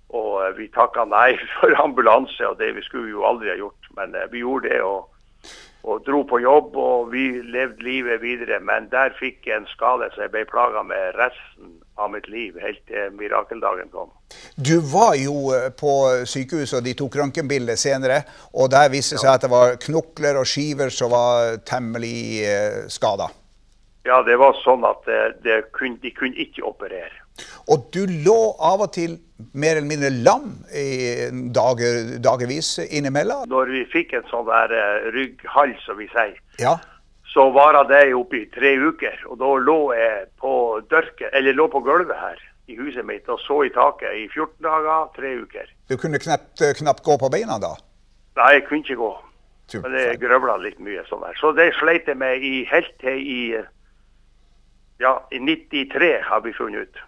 og 0.10 0.58
vi 0.58 0.72
takka 0.74 1.06
nei 1.10 1.36
for 1.60 1.78
ambulanse. 1.86 2.42
og 2.50 2.58
Det 2.58 2.74
vi 2.78 2.86
skulle 2.90 3.14
jo 3.14 3.26
aldri 3.30 3.54
ha 3.54 3.60
gjort, 3.62 3.81
men 3.98 4.16
vi 4.32 4.46
gjorde 4.46 4.70
det. 4.70 4.82
og 4.82 5.12
og 5.84 6.04
dro 6.06 6.22
på 6.30 6.38
jobb, 6.44 6.76
og 6.78 7.12
vi 7.14 7.26
levde 7.42 7.82
livet 7.84 8.22
videre. 8.22 8.60
Men 8.62 8.90
der 8.92 9.16
fikk 9.18 9.48
jeg 9.50 9.62
en 9.62 9.70
skade 9.72 10.12
så 10.14 10.28
jeg 10.28 10.34
ble 10.34 10.44
plaga 10.50 10.84
med 10.86 11.16
resten 11.18 11.80
av 12.02 12.12
mitt 12.14 12.28
liv, 12.30 12.58
helt 12.62 12.82
til 12.90 13.14
mirakeldagen 13.18 13.90
kom. 13.94 14.12
Du 14.56 14.78
var 14.94 15.16
jo 15.20 15.52
eh, 15.56 15.70
på 15.74 15.94
sykehuset, 16.30 16.78
og 16.80 16.86
de 16.86 16.96
tok 16.98 17.18
røntgenbilde 17.20 17.76
senere. 17.78 18.22
Og 18.54 18.72
der 18.74 18.94
viste 18.94 19.18
det 19.18 19.26
seg 19.26 19.34
at 19.34 19.46
det 19.46 19.52
var 19.54 19.78
knokler 19.82 20.40
og 20.42 20.50
skiver 20.50 20.94
som 20.94 21.14
var 21.14 21.58
temmelig 21.68 22.22
eh, 22.46 22.78
skada. 22.90 23.32
Ja, 24.06 24.22
det 24.26 24.38
var 24.42 24.56
sånn 24.64 24.86
at 24.88 25.04
det, 25.06 25.22
det 25.46 25.58
kun, 25.78 25.98
de 26.02 26.14
kunne 26.16 26.38
ikke 26.42 26.66
operere. 26.66 27.22
Og 27.74 27.90
du 27.94 28.06
lå 28.06 28.40
av 28.62 28.86
og 28.86 28.94
til 28.96 29.20
mer 29.54 29.78
eller 29.78 29.90
mindre 29.90 30.10
lam 30.10 30.54
i 30.76 30.88
dager, 31.56 32.16
dagevis 32.24 32.78
innimellom? 32.88 33.48
Når 33.52 33.74
vi 33.76 33.84
fikk 33.92 34.16
en 34.18 34.28
sånn 34.32 34.48
der 34.50 34.74
uh, 34.76 35.10
rygghall, 35.16 35.76
som 35.86 36.00
vi 36.00 36.08
sier, 36.14 36.38
ja. 36.62 36.78
så 37.34 37.48
varer 37.56 37.90
det 37.90 38.04
oppi 38.18 38.46
tre 38.54 38.76
uker. 38.80 39.26
Og 39.32 39.42
da 39.42 39.52
lå 39.66 39.80
jeg 39.98 40.30
på 40.42 40.54
dørket, 40.92 41.30
eller 41.34 41.58
lå 41.58 41.68
på 41.74 41.84
gulvet 41.86 42.18
her 42.20 42.48
i 42.72 42.78
huset 42.78 43.04
mitt 43.08 43.28
og 43.30 43.42
så 43.44 43.64
i 43.68 43.74
taket 43.74 44.16
i 44.16 44.28
14 44.30 44.62
dager, 44.64 45.12
tre 45.18 45.34
uker. 45.42 45.68
Du 45.92 45.98
kunne 46.00 46.22
knapt, 46.22 46.64
knapt 46.80 47.04
gå 47.04 47.18
på 47.20 47.30
beina 47.34 47.60
da? 47.60 47.74
Nei, 48.40 48.54
jeg 48.58 48.68
kunne 48.70 48.86
ikke 48.86 49.02
gå. 49.02 49.12
Men 49.82 49.94
det 49.96 50.20
grøvla 50.20 50.58
litt 50.60 50.80
mye 50.84 51.04
sånn 51.08 51.24
der. 51.24 51.38
Så 51.40 51.54
det 51.56 51.70
sleit 51.78 52.10
jeg 52.10 52.20
med 52.20 52.44
i, 52.44 52.66
helt 52.68 52.92
til 53.00 53.20
i 53.20 53.42
ja, 55.02 55.28
i 55.32 55.40
93 55.40 56.12
har 56.28 56.42
vi 56.46 56.54
funnet 56.54 56.82
ut. 56.86 57.00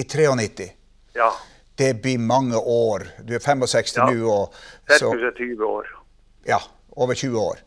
I 0.00 0.04
93. 0.04 0.70
Ja. 1.14 1.28
Det 1.78 2.02
blir 2.02 2.18
mange 2.18 2.56
år. 2.58 3.02
Du 3.28 3.34
er 3.34 3.38
65 3.38 3.96
Ja. 3.96 4.04
nå, 4.10 4.30
og 4.30 4.54
så 4.98 5.10
Ca. 5.10 5.30
20 5.36 5.64
år. 5.66 5.86
Ja, 6.46 6.58
over 6.96 7.14
20 7.14 7.38
år. 7.40 7.58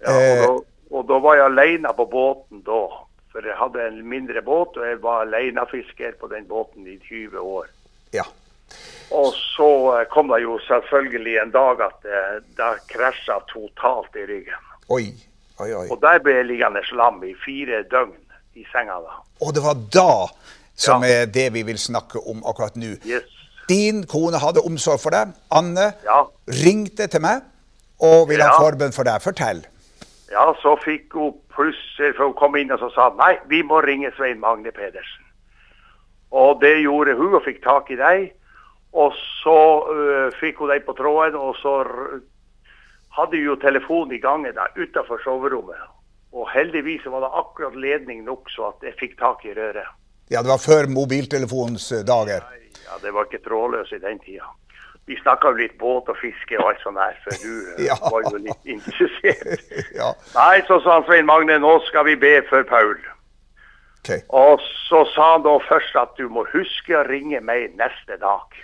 Ja, 0.00 0.10
Eh, 0.10 0.48
og, 0.48 0.64
da, 0.90 0.96
og 0.96 1.08
da 1.08 1.18
var 1.18 1.34
jeg 1.36 1.44
alene 1.44 1.88
på 1.96 2.04
båten 2.10 2.62
da. 2.66 2.82
For 3.32 3.40
jeg 3.46 3.56
hadde 3.56 3.86
en 3.88 4.08
mindre 4.08 4.42
båt, 4.44 4.76
og 4.76 4.84
jeg 4.86 4.98
var 5.02 5.22
alenefisker 5.22 6.12
på 6.20 6.26
den 6.28 6.44
båten 6.48 6.86
i 6.86 6.98
20 7.08 7.38
år. 7.40 7.66
ja. 8.12 8.22
Og 9.12 9.32
så 9.36 10.00
eh, 10.00 10.06
kom 10.08 10.28
det 10.28 10.42
jo 10.42 10.58
selvfølgelig 10.64 11.34
en 11.42 11.50
dag 11.50 11.80
at 11.84 12.04
eh, 12.08 12.38
det 12.56 12.68
krasja 12.88 13.38
totalt 13.52 14.16
i 14.16 14.24
ryggen. 14.30 14.62
Oi, 14.88 15.12
oi, 15.60 15.72
oi. 15.74 15.88
Og 15.90 15.98
der 16.00 16.18
ble 16.24 16.32
jeg 16.38 16.46
liggende 16.46 16.80
lam 16.96 17.22
i 17.24 17.34
fire 17.44 17.82
døgn 17.90 18.14
i 18.54 18.64
senga 18.72 18.96
da. 19.04 19.18
Og 19.44 19.52
det 19.54 19.62
var 19.62 19.76
da 19.92 20.28
som 20.76 21.02
Ja. 21.04 21.08
er 21.22 21.26
det 21.26 21.52
vi 21.52 21.62
vil 21.62 21.78
snakke 21.78 22.18
om 22.26 22.40
akkurat 22.48 22.76
nå. 22.76 22.94
Yes. 23.06 23.28
Din 23.68 24.04
kone 24.06 24.38
hadde 24.42 24.64
omsorg 24.66 25.00
for 25.00 25.10
deg. 25.10 25.32
Anne 25.50 25.92
Ja. 26.04 26.24
ringte 26.48 27.06
til 27.06 27.20
meg 27.20 27.42
og 28.00 28.28
ville 28.28 28.42
ha 28.44 28.50
Ja. 28.50 28.58
forbønn 28.58 28.92
for 28.92 29.04
deg. 29.04 29.20
Fortell. 29.22 29.64
Ja, 30.30 30.52
så 30.62 30.76
fikk 30.80 31.12
hun 31.12 31.34
pluss, 31.54 31.76
for 32.16 32.24
hun 32.24 32.34
kom 32.34 32.56
inn 32.56 32.72
og 32.72 32.80
så 32.80 32.90
sa 32.94 33.10
nei, 33.18 33.38
vi 33.48 33.62
må 33.62 33.82
ringe 33.84 34.10
Svein 34.16 34.40
Magne 34.40 34.72
Pedersen. 34.72 35.24
Og 36.32 36.60
det 36.60 36.82
gjorde 36.82 37.14
hun 37.16 37.34
og 37.34 37.44
fikk 37.44 37.62
tak 37.62 37.90
i 37.90 37.96
deg. 37.96 38.32
Og 38.92 39.12
så 39.42 39.58
uh, 39.88 40.30
fikk 40.40 40.58
hun 40.58 40.68
deg 40.68 40.84
på 40.84 40.92
tråden, 40.96 41.36
og 41.36 41.56
så 41.60 41.84
hadde 43.16 43.36
vi 43.36 43.44
jo 43.44 43.56
telefonen 43.60 44.16
i 44.16 44.20
gangen 44.20 44.54
der 44.56 44.72
utenfor 44.76 45.20
soverommet. 45.24 45.80
Og 46.32 46.48
heldigvis 46.48 47.04
var 47.12 47.20
det 47.20 47.32
akkurat 47.36 47.76
ledning 47.76 48.24
nok 48.24 48.48
så 48.52 48.70
at 48.72 48.86
jeg 48.88 48.96
fikk 49.00 49.18
tak 49.20 49.44
i 49.44 49.52
røret. 49.56 49.88
Ja, 50.32 50.40
det 50.40 50.48
var 50.48 50.62
før 50.62 50.88
mobiltelefonens 50.88 51.90
eh, 51.92 52.04
dager. 52.08 52.40
Ja, 52.40 52.61
det 53.02 53.12
var 53.14 53.28
ikke 53.28 53.44
trådløs 53.44 53.92
i 53.92 53.98
den 54.02 54.18
tida. 54.24 54.48
Vi 55.06 55.16
snakka 55.18 55.50
jo 55.50 55.58
litt 55.58 55.78
båt 55.80 56.08
og 56.12 56.16
fiske 56.20 56.58
og 56.60 56.68
alt 56.70 56.82
sånt 56.84 57.00
der, 57.00 57.16
for 57.24 57.38
du 57.42 57.52
øh, 57.72 57.80
Ja. 57.86 57.96
var 58.10 58.22
jo 58.30 58.36
litt 58.38 58.68
interessert. 58.70 59.64
ja, 60.00 60.12
Nei, 60.36 60.60
så 60.68 60.78
sa 60.84 60.98
han 61.00 61.06
Svein 61.08 61.26
Magne, 61.26 61.56
nå 61.58 61.72
skal 61.88 62.06
vi 62.06 62.14
be 62.16 62.36
for 62.50 62.62
Paul. 62.68 62.94
Okay. 64.02 64.20
Og 64.28 64.60
så 64.88 65.04
sa 65.14 65.32
han 65.32 65.42
da 65.46 65.56
først 65.68 65.96
at 65.98 66.14
du 66.18 66.28
må 66.30 66.44
huske 66.52 66.94
å 66.98 67.04
ringe 67.08 67.40
meg 67.40 67.74
neste 67.78 68.18
dag 68.22 68.54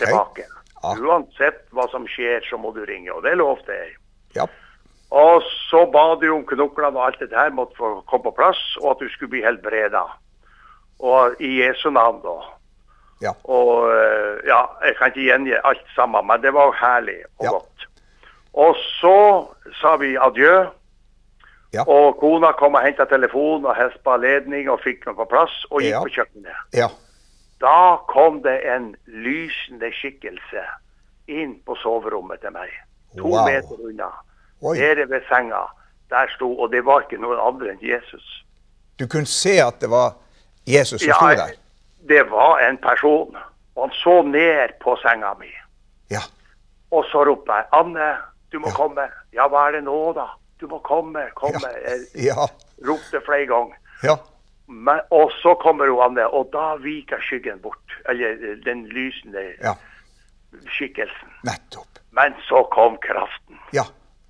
tilbake. 0.00 0.44
Ja. 0.82 0.94
Uansett 0.94 1.64
hva 1.74 1.88
som 1.92 2.04
skjer, 2.08 2.44
så 2.48 2.56
må 2.60 2.70
du 2.76 2.84
ringe, 2.86 3.12
og 3.12 3.24
det 3.26 3.36
lovte 3.40 3.72
jeg. 3.74 3.94
Ja. 4.36 4.44
Og 5.10 5.42
så 5.70 5.86
ba 5.90 6.14
du 6.20 6.28
om 6.34 6.44
knoklene 6.46 6.96
og 7.00 7.06
alt 7.06 7.20
det 7.20 7.30
der 7.32 7.50
måtte 7.56 7.76
få 7.80 7.94
komme 8.10 8.28
på 8.28 8.34
plass, 8.36 8.60
og 8.82 8.90
at 8.92 9.00
du 9.04 9.08
skulle 9.12 9.32
bli 9.36 9.42
helbreda. 9.44 10.04
Og 11.00 11.40
i 11.40 11.58
Jesu 11.62 11.88
navn, 11.90 12.20
da. 12.24 12.36
Ja. 13.20 13.32
Og 13.44 13.90
eh, 13.90 14.46
ja, 14.46 14.60
jeg 14.86 14.96
kan 14.98 15.06
ikke 15.10 15.24
gjengi 15.30 15.54
alt 15.64 15.86
sammen, 15.94 16.26
men 16.26 16.42
det 16.42 16.52
var 16.54 16.72
herlig 16.72 17.18
og 17.38 17.44
Ja. 17.44 17.50
godt. 17.50 17.88
Og 18.54 18.76
så 19.00 19.46
sa 19.80 19.96
vi 19.96 20.16
adjø. 20.16 20.66
Ja. 21.72 21.82
Og 21.86 22.16
kona 22.20 22.52
kom 22.52 22.74
og 22.74 22.82
henta 22.82 23.04
telefon 23.04 23.64
og 23.66 23.76
hespa 23.76 24.16
ledning 24.16 24.70
og 24.70 24.80
fikk 24.80 25.04
den 25.04 25.14
på 25.18 25.24
plass 25.28 25.64
og 25.70 25.80
gikk 25.82 25.90
Ja. 25.92 26.00
på 26.02 26.08
kjøkkenet. 26.08 26.56
ja. 26.74 26.88
Da 27.60 27.96
kom 28.08 28.42
det 28.42 28.60
en 28.70 28.94
lysende 29.06 29.90
skikkelse 29.92 30.62
inn 31.28 31.56
på 31.66 31.74
soverommet 31.82 32.40
til 32.40 32.52
meg. 32.52 32.68
To 33.18 33.24
Wow. 33.28 33.44
meter 33.44 33.80
unna. 33.88 34.10
Oi. 34.62 34.76
Nede 34.78 35.10
ved 35.10 35.20
senga. 35.28 35.64
Der 36.10 36.26
sto, 36.36 36.58
og 36.58 36.70
det 36.72 36.84
var 36.84 37.00
ikke 37.00 37.18
noen 37.20 37.38
andre 37.42 37.70
enn 37.72 37.78
Jesus. 37.82 38.44
Du 38.98 39.06
kunne 39.06 39.26
se 39.26 39.58
at 39.60 39.80
det 39.80 39.90
var 39.90 40.14
Jesus 40.66 41.00
som 41.02 41.12
sto 41.12 41.26
der. 41.26 41.52
Det 42.08 42.30
var 42.30 42.58
en 42.68 42.78
person. 42.78 43.36
Og 43.76 43.88
han 43.88 43.94
så 44.02 44.22
ned 44.22 44.68
på 44.80 44.96
senga 45.02 45.34
mi. 45.38 45.50
Ja. 46.10 46.20
Og 46.90 47.04
så 47.12 47.24
ropte 47.24 47.52
jeg 47.52 47.64
'Anne, 47.72 48.16
du 48.52 48.58
må 48.58 48.66
Ja. 48.68 48.72
komme'. 48.74 49.08
'Ja, 49.32 49.48
hva 49.48 49.68
er 49.68 49.72
det 49.72 49.84
nå, 49.84 50.12
da?' 50.12 50.34
'Du 50.60 50.66
må 50.66 50.78
komme, 50.78 51.30
komme'. 51.36 51.68
Ja. 52.14 52.22
Ja. 52.34 52.46
ropte 52.88 53.20
flere 53.26 53.46
ganger. 53.46 53.76
Ja. 54.02 54.16
Men, 54.68 55.00
og 55.10 55.30
så 55.42 55.54
kommer 55.54 55.86
hun 55.88 56.00
Anne, 56.02 56.26
og 56.28 56.50
da 56.52 56.74
viker 56.76 57.20
skyggen 57.20 57.60
bort. 57.62 57.92
Eller 58.08 58.28
eh, 58.30 58.56
den 58.64 58.86
lysende 58.86 59.54
Ja. 59.62 59.74
skikkelsen. 60.66 61.28
Nettopp. 61.44 61.88
Men 62.12 62.34
så 62.48 62.62
kom 62.70 62.96
kraften. 62.96 63.58
Ja. 63.72 63.82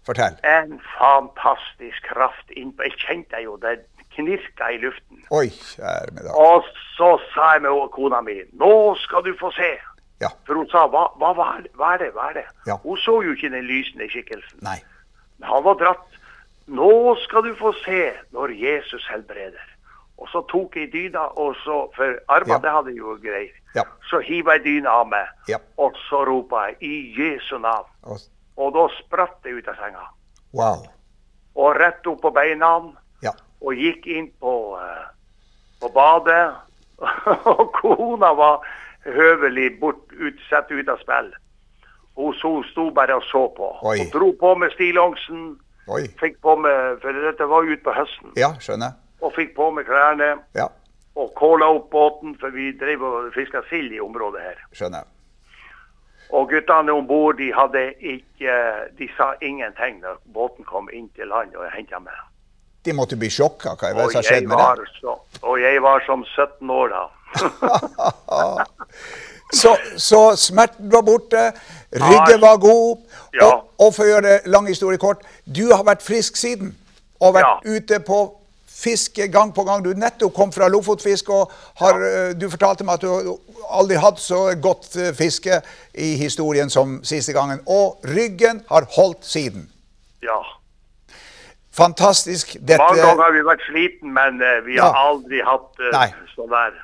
Fortell. 0.07 0.37
En 0.45 0.81
fantastisk 0.99 2.03
kraft 2.09 2.51
innpå. 2.51 2.83
Jeg 2.83 2.93
kjente 2.93 3.37
jo 3.45 3.57
det 3.57 3.81
knirka 4.19 4.69
i 4.75 4.79
luften. 4.83 5.23
Oi, 5.31 5.49
kjære 5.51 6.13
med 6.17 6.27
dag. 6.27 6.35
Og 6.37 6.67
så 6.97 7.11
sa 7.35 7.53
jeg 7.55 7.63
med 7.63 7.91
kona 7.95 8.21
mi 8.21 8.37
'Nå 8.59 8.97
skal 9.05 9.23
du 9.25 9.33
få 9.41 9.51
se'. 9.55 9.79
Ja. 10.21 10.29
For 10.47 10.55
hun 10.59 10.67
sa 10.69 10.87
hva, 10.91 11.05
hva, 11.19 11.33
hva, 11.35 11.47
er 11.95 11.99
det, 12.03 12.11
hva 12.15 12.31
er 12.31 12.35
det? 12.41 12.47
Ja. 12.67 12.77
Hun 12.83 12.97
så 12.99 13.21
jo 13.23 13.33
ikke 13.35 13.51
den 13.55 13.65
lysende 13.71 14.09
skikkelsen. 14.11 14.59
Nei. 14.63 14.81
Men 15.39 15.49
han 15.49 15.65
var 15.65 15.75
dratt. 15.79 16.07
Nå 16.67 17.15
skal 17.25 17.43
du 17.47 17.55
få 17.55 17.73
se 17.85 18.13
når 18.33 18.49
Jesus 18.59 19.07
helbreder. 19.11 19.63
Og 20.19 20.29
så 20.33 20.43
tok 20.51 20.75
jeg 20.77 20.91
dyna, 20.93 21.19
og 21.39 21.55
så, 21.65 21.77
for 21.97 22.19
armen 22.29 22.49
Ja. 22.51 22.59
det 22.59 22.71
hadde 22.71 22.91
jeg 22.91 22.99
jo 22.99 23.19
greier. 23.23 23.55
Ja. 23.75 23.83
Så 24.11 24.19
hiver 24.19 24.53
jeg 24.53 24.65
dyna 24.65 24.91
av 24.91 25.07
meg, 25.09 25.27
Ja. 25.49 25.57
og 25.79 25.93
så 26.11 26.25
ropa 26.27 26.57
jeg 26.67 26.77
i 26.83 27.15
Jesu 27.19 27.59
navn. 27.59 27.87
Og, 28.03 28.19
Og 28.57 28.73
da 28.75 28.89
spratt 28.99 29.39
jeg 29.45 29.55
ut 29.55 29.69
av 29.69 29.75
senga. 29.75 30.05
wow. 30.53 30.83
Og 31.55 31.77
rett 31.77 32.07
opp 32.07 32.21
på 32.23 32.31
beina. 32.35 32.81
Og 33.61 33.75
gikk 33.75 34.07
inn 34.07 34.31
på, 34.41 34.55
eh, 34.79 35.05
på 35.81 35.91
badet. 35.95 36.55
og 37.59 37.69
kona 37.79 38.33
var 38.35 38.65
høvelig 39.07 39.79
bort, 39.81 40.03
ut, 40.19 40.41
satt 40.51 40.71
ut 40.71 40.89
av 40.89 40.99
spill. 41.03 41.31
Hun 42.19 42.35
sto 42.67 42.91
bare 42.91 43.15
og 43.15 43.23
så 43.31 43.45
på. 43.55 43.69
Oi. 43.87 43.99
Hun 43.99 44.11
dro 44.15 44.33
på 44.41 44.55
med 44.59 44.75
stillongsen. 44.75 45.53
Fikk 46.21 46.41
på 46.43 46.57
med, 46.57 46.99
for 47.01 47.15
dette 47.15 47.47
var 47.49 47.65
ute 47.65 47.83
på 47.85 47.95
høsten. 47.95 48.35
Ja, 48.37 48.51
skjønner. 48.61 48.99
Og 49.23 49.33
fikk 49.35 49.55
på 49.57 49.71
med 49.75 49.87
klærne 49.89 50.35
Ja, 50.55 50.67
og 51.19 51.33
kåla 51.35 51.67
opp 51.75 51.91
båten, 51.91 52.37
for 52.39 52.55
vi 52.55 52.71
drev 52.79 53.03
og 53.03 53.33
fiska 53.35 53.63
sild 53.71 53.93
i 53.93 54.01
området 54.01 54.43
her. 54.43 54.61
skjønner. 54.73 55.07
Og 56.31 56.51
guttene 56.51 56.93
om 56.93 57.07
bord 57.09 57.39
de 57.39 57.49
hadde 57.57 57.95
ikke 58.05 58.55
De 58.99 59.09
sa 59.17 59.33
ingenting 59.41 60.03
da 60.03 60.19
båten 60.35 60.65
kom 60.65 60.91
inn 60.93 61.09
til 61.17 61.31
land 61.33 61.57
og 61.57 61.71
henta 61.73 61.99
meg. 61.99 62.19
De 62.89 62.97
måtte 62.97 63.19
bli 63.21 63.31
sjokka. 63.33 63.77
Hva 63.77 63.91
er 63.93 63.97
det 63.99 64.09
som 64.11 64.21
har 64.23 64.29
skjedd 64.31 64.49
med 64.49 64.59
det? 64.59 64.91
så, 65.01 65.15
og 65.45 65.61
jeg 65.61 65.83
var 65.85 66.05
som 66.09 66.25
17 66.35 66.71
år 66.81 66.95
da. 66.97 67.05
Så, 69.53 69.77
så 69.97 70.37
smerten 70.37 70.91
var 70.93 71.03
borte, 71.07 71.53
ryggen 71.93 72.41
var 72.41 72.59
god. 72.61 72.99
Ja. 73.33 73.47
Og, 73.47 73.71
og 73.81 73.95
for 73.97 74.05
å 74.05 74.09
gjøre 74.11 74.27
det 74.27 74.51
lang 74.53 74.67
historie 74.69 75.01
kort, 75.01 75.23
du 75.45 75.71
har 75.73 75.87
vært 75.89 76.05
frisk 76.05 76.37
siden. 76.37 76.75
Og 77.21 77.33
vært 77.35 77.49
Ja. 77.49 77.79
ute 77.79 78.01
på 78.05 78.19
fiske 78.69 79.27
gang 79.33 79.55
på 79.55 79.65
gang. 79.65 79.83
Du 79.83 79.95
nettopp 79.97 80.35
kom 80.37 80.53
fra 80.53 80.69
Lofotfisk, 80.69 81.31
og 81.33 81.51
har, 81.81 81.97
ja. 81.99 82.33
du 82.37 82.45
fortalte 82.53 82.85
meg 82.85 83.01
at 83.01 83.07
du 83.09 83.39
aldri 83.73 83.97
hatt 83.99 84.21
så 84.23 84.53
godt 84.61 84.93
eh, 85.01 85.15
fiske 85.17 85.63
i 85.95 86.13
historien 86.21 86.71
som 86.71 87.01
siste 87.03 87.33
gangen. 87.33 87.65
Og 87.67 88.05
ryggen 88.05 88.61
har 88.69 88.87
holdt 88.95 89.25
siden. 89.27 89.65
Ja. 90.23 90.39
Fantastisk. 91.79 92.57
Dette 92.61 92.79
Mange 92.83 93.01
ganger 93.03 93.23
har 93.23 93.33
vi 93.37 93.43
vært 93.47 93.63
sliten, 93.69 94.13
men 94.15 94.41
eh, 94.43 94.59
vi 94.67 94.79
har 94.79 94.91
Ja. 94.91 95.05
aldri 95.13 95.41
hatt 95.47 95.79
uh, 95.79 95.91
Nei. 95.95 96.09
sånn 96.35 96.51
der. 96.51 96.77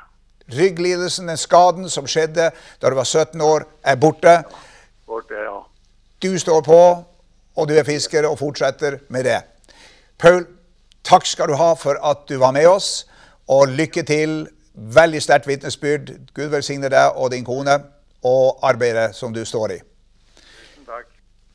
rygglidelsen, 0.55 1.27
den 1.29 1.37
skaden 1.41 1.89
som 1.91 2.07
skjedde 2.07 2.51
da 2.81 2.91
du 2.91 2.95
var 2.99 3.05
17 3.09 3.41
år, 3.41 3.65
er 3.85 3.97
borte. 3.97 4.35
Borte, 5.09 5.35
ja. 5.35 5.57
Du 6.23 6.39
står 6.39 6.61
på, 6.67 6.81
og 7.57 7.69
du 7.69 7.75
er 7.79 7.85
fisker 7.85 8.27
og 8.29 8.39
fortsetter 8.39 8.99
med 9.09 9.25
det. 9.25 9.41
Paul, 10.19 10.45
takk 11.05 11.27
skal 11.27 11.49
du 11.49 11.55
ha 11.57 11.73
for 11.75 11.99
at 12.03 12.29
du 12.29 12.37
var 12.39 12.53
med 12.53 12.67
oss, 12.69 13.07
og 13.49 13.69
lykke 13.69 14.03
til. 14.09 14.45
Veldig 14.75 15.23
sterkt 15.23 15.47
vitnesbyrd. 15.47 16.09
Gud 16.35 16.49
velsigne 16.51 16.89
deg 16.91 17.13
og 17.17 17.31
din 17.31 17.45
kone 17.47 17.77
og 18.25 18.59
arbeidet 18.63 19.15
som 19.15 19.33
du 19.35 19.45
står 19.45 19.71
i. 19.77 19.81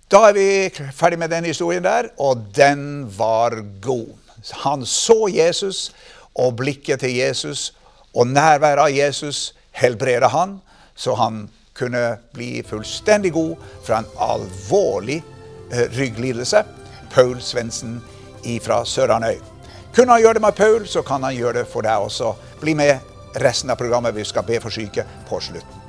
Da 0.09 0.23
er 0.29 0.33
vi 0.33 0.47
ferdig 0.95 1.19
med 1.21 1.29
den 1.29 1.45
historien 1.45 1.83
der, 1.85 2.09
og 2.17 2.41
den 2.55 3.05
var 3.17 3.53
god. 3.81 4.07
Han 4.63 4.85
så 4.85 5.27
Jesus, 5.29 5.91
og 6.35 6.55
blikket 6.55 6.99
til 6.99 7.15
Jesus 7.15 7.73
og 8.15 8.27
nærværet 8.27 8.81
av 8.81 8.93
Jesus 8.93 9.53
helbreda 9.71 10.27
han, 10.33 10.59
så 10.95 11.13
han 11.15 11.43
kunne 11.77 12.17
bli 12.33 12.63
fullstendig 12.65 13.31
god 13.33 13.55
fra 13.85 13.99
en 14.01 14.09
alvorlig 14.19 15.21
eh, 15.71 15.85
rygglidelse. 15.97 16.63
Paul 17.13 17.41
Svendsen 17.41 17.99
fra 18.63 18.85
Søranøy. 18.85 19.37
Kunne 19.95 20.11
han 20.11 20.21
gjøre 20.21 20.33
det 20.33 20.41
med 20.41 20.55
Paul, 20.55 20.87
så 20.87 21.01
kan 21.01 21.23
han 21.23 21.35
gjøre 21.35 21.59
det 21.59 21.67
for 21.67 21.85
deg 21.85 21.97
også. 21.97 22.33
Bli 22.61 22.73
med 22.73 22.97
resten 23.41 23.69
av 23.69 23.77
programmet. 23.77 24.15
Vi 24.15 24.23
skal 24.23 24.47
be 24.47 24.61
for 24.61 24.73
syke 24.73 25.05
på 25.29 25.39
slutten. 25.39 25.88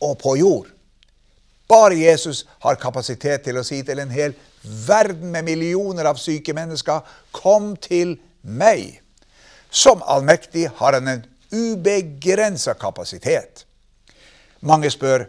og 0.00 0.18
på 0.18 0.36
jord'. 0.36 0.70
Bare 1.68 1.94
Jesus 1.94 2.46
har 2.58 2.74
kapasitet 2.74 3.42
til 3.44 3.58
å 3.58 3.64
si 3.64 3.82
til 3.82 3.98
en 3.98 4.10
hel 4.10 4.34
verden 4.86 5.30
med 5.30 5.44
millioner 5.44 6.04
av 6.04 6.16
syke 6.16 6.52
mennesker, 6.52 7.00
'Kom 7.32 7.76
til 7.76 8.18
meg'. 8.42 9.00
Som 9.70 10.02
allmektig 10.06 10.70
har 10.76 10.92
han 10.92 11.08
en 11.08 11.26
ubegrensa 11.52 12.72
kapasitet. 12.72 13.66
Mange 14.60 14.90
spør 14.90 15.26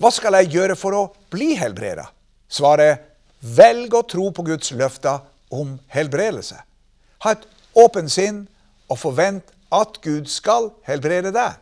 hva 0.00 0.10
skal 0.10 0.34
jeg 0.40 0.54
gjøre 0.56 0.76
for 0.76 0.96
å 0.96 1.02
bli 1.30 1.54
helbreda? 1.54 2.08
Svaret 2.48 3.04
velg 3.40 3.94
å 3.94 4.02
tro 4.08 4.30
på 4.34 4.42
Guds 4.42 4.72
løfter 4.72 5.20
om 5.52 5.76
helbredelse. 5.92 6.56
Ha 7.22 7.34
et 7.36 7.44
åpent 7.78 8.10
sinn 8.10 8.46
og 8.88 8.98
forvent 8.98 9.52
at 9.72 10.00
Gud 10.04 10.26
skal 10.26 10.70
helbrede 10.88 11.32
deg. 11.34 11.61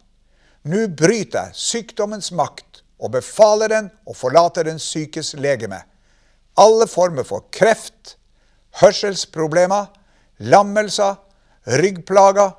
Nå 0.63 0.85
bryter 0.93 1.49
jeg 1.49 1.57
sykdommens 1.57 2.29
makt 2.37 2.83
og 3.01 3.15
befaler 3.15 3.71
den 3.71 3.87
å 4.05 4.13
forlate 4.13 4.63
den 4.67 4.77
sykes 4.81 5.33
legeme. 5.41 5.79
Alle 6.61 6.85
former 6.89 7.25
for 7.25 7.47
kreft, 7.53 8.17
hørselsproblemer, 8.81 9.87
lammelser, 10.51 11.17
ryggplager, 11.81 12.53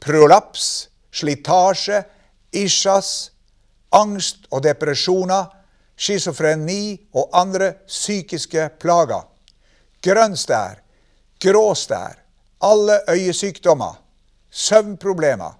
prolaps, 0.00 0.88
slitasje, 1.12 2.00
isjas, 2.56 3.10
angst 3.94 4.48
og 4.50 4.64
depresjoner, 4.64 5.50
schizofreni 5.96 6.96
og 7.14 7.28
andre 7.36 7.74
psykiske 7.86 8.70
plager, 8.82 9.26
grønnstær, 10.02 10.80
gråstær, 11.44 12.16
alle 12.64 13.02
øyesykdommer, 13.10 14.00
søvnproblemer, 14.50 15.52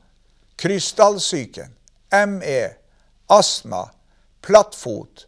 krystallsyken, 0.64 1.76
ME, 2.28 2.76
astma, 3.26 3.90
plattfot, 4.40 5.26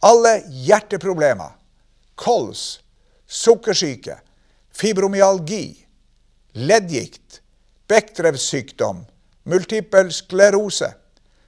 alle 0.00 0.42
hjerteproblemer, 0.48 1.50
kols, 2.14 2.80
sukkersyke, 3.26 4.16
fibromyalgi, 4.72 5.86
leddgikt, 6.52 7.42
Bechdrevs 7.88 8.48
sykdom, 8.48 9.04
multipel 9.44 10.08
sklerose, 10.12 10.94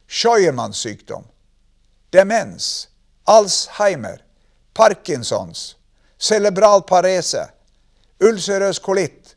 Scheuermanns 0.07 0.85
sykdom, 0.85 1.25
demens, 2.13 2.89
Alzheimer, 3.25 4.21
Parkinsons, 4.77 5.75
cerebral 6.19 6.85
parese, 6.85 7.49
ulcerøs 8.21 8.79
kolitt, 8.79 9.37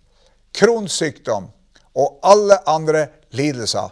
Crohns 0.51 0.99
sykdom 0.99 1.53
og 1.95 2.17
alle 2.27 2.59
andre 2.67 3.07
lidelser. 3.33 3.91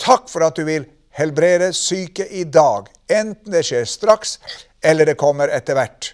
Takk 0.00 0.28
for 0.30 0.44
at 0.46 0.56
du 0.58 0.64
vil 0.66 0.86
helbrede 1.14 1.72
syke 1.76 2.26
i 2.26 2.44
dag, 2.44 2.88
enten 3.08 3.52
det 3.54 3.62
skjer 3.66 3.86
straks 3.88 4.38
eller 4.84 5.06
det 5.06 5.18
kommer 5.20 5.48
etter 5.48 5.78
hvert. 5.78 6.12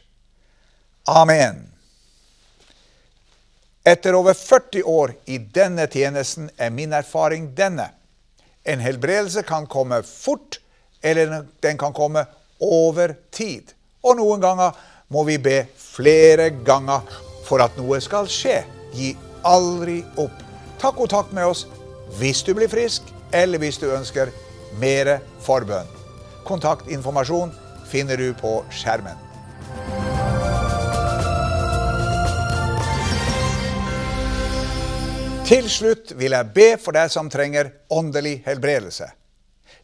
Amen. 1.08 1.64
Etter 3.84 4.14
over 4.14 4.36
40 4.36 4.82
år 4.84 5.14
i 5.24 5.38
denne 5.38 5.86
tjenesten 5.88 6.50
er 6.60 6.70
min 6.70 6.92
erfaring 6.92 7.48
denne. 7.56 7.88
En 8.62 8.82
helbredelse 8.84 9.42
kan 9.48 9.66
komme 9.66 10.02
fort 10.04 10.60
eller 11.02 11.46
den 11.64 11.78
kan 11.80 11.96
komme 11.96 12.26
over 12.60 13.16
tid. 13.32 13.72
Og 14.04 14.20
noen 14.20 14.40
ganger 14.44 14.76
må 15.08 15.24
vi 15.24 15.38
be 15.40 15.62
flere 15.80 16.50
ganger 16.64 17.08
for 17.48 17.64
at 17.64 17.74
noe 17.80 17.98
skal 18.04 18.28
skje. 18.30 18.60
Gi 18.92 19.14
aldri 19.48 20.02
opp. 20.20 20.44
Ta 20.80 20.92
kontakt 20.92 21.32
med 21.32 21.48
oss 21.48 21.64
hvis 22.18 22.42
du 22.42 22.55
blir 22.55 22.68
frisk, 22.68 23.03
eller 23.33 23.59
hvis 23.59 23.79
du 23.79 23.90
ønsker 23.92 24.33
mer 24.81 25.18
forbønn. 25.44 25.88
Kontaktinformasjon 26.44 27.53
finner 27.90 28.16
du 28.16 28.33
på 28.35 28.61
skjermen. 28.75 29.18
Til 35.51 35.66
slutt 35.70 36.12
vil 36.14 36.31
jeg 36.31 36.53
be 36.55 36.68
for 36.79 36.94
deg 36.94 37.11
som 37.11 37.31
trenger 37.31 37.73
åndelig 37.90 38.37
helbredelse. 38.44 39.09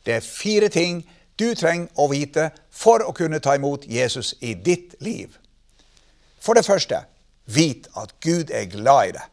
Det 0.07 0.15
er 0.15 0.23
fire 0.23 0.69
ting 0.71 1.01
du 1.39 1.49
trenger 1.59 1.91
å 1.99 2.07
vite 2.13 2.53
for 2.71 3.03
å 3.03 3.11
kunne 3.17 3.41
ta 3.43 3.57
imot 3.59 3.89
Jesus 3.91 4.37
i 4.41 4.55
ditt 4.55 4.95
liv. 5.03 5.35
For 6.39 6.55
det 6.55 6.63
første, 6.63 7.01
vit 7.51 7.89
at 7.99 8.15
Gud 8.23 8.53
er 8.55 8.71
glad 8.71 9.09
i 9.09 9.17
deg. 9.19 9.27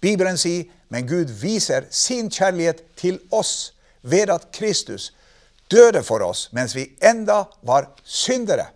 Bibelen 0.00 0.40
sier, 0.40 0.64
men 0.88 1.06
Gud 1.06 1.30
viser 1.40 1.86
sin 1.90 2.30
kjærlighet 2.30 2.82
til 2.96 3.20
oss 3.30 3.72
ved 4.02 4.30
at 4.32 4.48
Kristus 4.52 5.12
døde 5.70 6.02
for 6.02 6.24
oss 6.24 6.48
mens 6.56 6.74
vi 6.76 6.86
enda 7.04 7.44
var 7.62 7.90
syndere. 8.04 8.70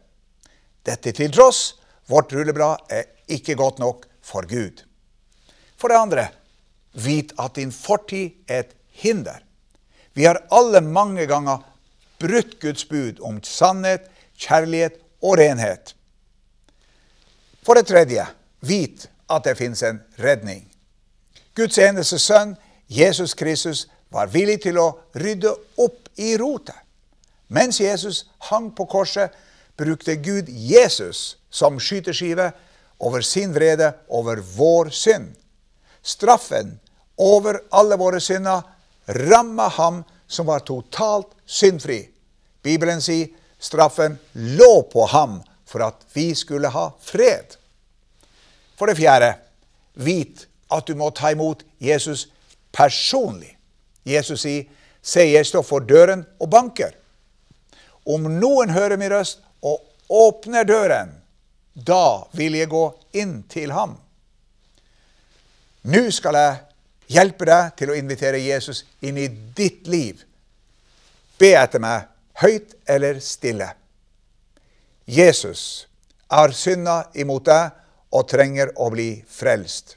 Dette 0.87 1.13
til 1.17 1.33
tross, 1.33 1.77
vårt 2.11 2.33
rulleblad 2.35 2.91
er 2.91 3.09
ikke 3.31 3.57
godt 3.57 3.79
nok 3.79 4.07
for 4.23 4.47
Gud. 4.49 4.85
For 5.79 5.89
det 5.89 5.99
andre, 5.99 6.27
vit 6.93 7.33
at 7.41 7.57
din 7.57 7.73
fortid 7.73 8.31
er 8.49 8.67
et 8.67 8.75
hinder. 9.03 9.41
Vi 10.15 10.25
har 10.25 10.43
alle 10.53 10.83
mange 10.85 11.27
ganger 11.27 11.63
brutt 12.21 12.59
Guds 12.61 12.85
bud 12.85 13.23
om 13.25 13.41
sannhet, 13.43 14.05
kjærlighet 14.39 14.99
og 15.23 15.39
renhet. 15.39 15.95
For 17.63 17.79
det 17.79 17.87
tredje, 17.87 18.27
vit 18.61 19.07
at 19.31 19.45
det 19.47 19.57
fins 19.57 19.83
en 19.87 20.03
redning. 20.19 20.72
Guds 21.55 21.79
eneste 21.79 22.19
sønn, 22.19 22.57
Jesus 22.89 23.35
Kristus, 23.35 23.87
var 24.13 24.29
villig 24.33 24.63
til 24.65 24.79
å 24.81 24.93
rydde 25.17 25.53
opp 25.81 26.09
i 26.21 26.35
rotet. 26.41 26.77
Mens 27.53 27.81
Jesus 27.81 28.25
hang 28.49 28.71
på 28.73 28.87
korset, 28.89 29.33
brukte 29.77 30.17
Gud 30.17 30.49
Jesus 30.49 31.37
som 31.53 31.81
skyteskive 31.81 32.51
over 33.03 33.25
sin 33.25 33.53
vrede 33.53 33.93
over 34.09 34.41
vår 34.57 34.93
synd. 34.95 35.33
Straffen 36.03 36.79
over 37.17 37.61
alle 37.71 37.97
våre 38.01 38.21
synder 38.21 38.63
ramma 39.07 39.69
ham 39.69 40.03
som 40.27 40.47
var 40.49 40.65
totalt 40.65 41.33
syndfri. 41.47 42.07
Bibelen 42.63 43.03
sier 43.03 43.33
straffen 43.59 44.17
lå 44.33 44.83
på 44.93 45.07
ham 45.13 45.41
for 45.69 45.85
at 45.85 46.07
vi 46.15 46.31
skulle 46.37 46.71
ha 46.73 46.89
fred. 47.01 47.57
For 48.79 48.89
det 48.89 48.99
fjerde, 49.01 49.35
vit 49.95 50.47
at 50.73 50.87
du 50.89 50.95
må 50.99 51.11
ta 51.11 51.33
imot 51.33 51.65
Jesus 51.81 52.29
personlig. 52.73 53.57
Jesus 54.05 54.41
sier, 54.41 54.65
'Se, 55.03 55.21
jeg 55.21 55.47
står 55.47 55.63
for 55.63 55.79
døren 55.79 56.27
og 56.41 56.49
banker'. 56.49 56.95
Om 58.07 58.21
noen 58.23 58.71
hører 58.71 58.97
min 58.97 59.13
røst 59.13 59.41
og 59.63 59.81
åpner 60.11 60.65
døren, 60.65 61.23
da 61.75 62.25
vil 62.33 62.55
jeg 62.55 62.69
gå 62.69 62.99
inn 63.13 63.43
til 63.49 63.73
ham. 63.73 63.97
Nå 65.83 66.11
skal 66.11 66.35
jeg 66.35 66.59
hjelpe 67.07 67.47
deg 67.49 67.77
til 67.77 67.91
å 67.91 67.97
invitere 67.99 68.43
Jesus 68.43 68.85
inn 69.03 69.19
i 69.19 69.29
ditt 69.29 69.87
liv. 69.87 70.23
Be 71.39 71.55
etter 71.59 71.83
meg, 71.83 72.07
høyt 72.43 72.77
eller 72.87 73.19
stille. 73.21 73.73
Jesus, 75.07 75.89
er 76.31 76.55
synda 76.55 77.03
imot 77.19 77.45
deg 77.47 77.73
og 78.13 78.29
trenger 78.31 78.73
å 78.77 78.91
bli 78.93 79.11
frelst. 79.29 79.97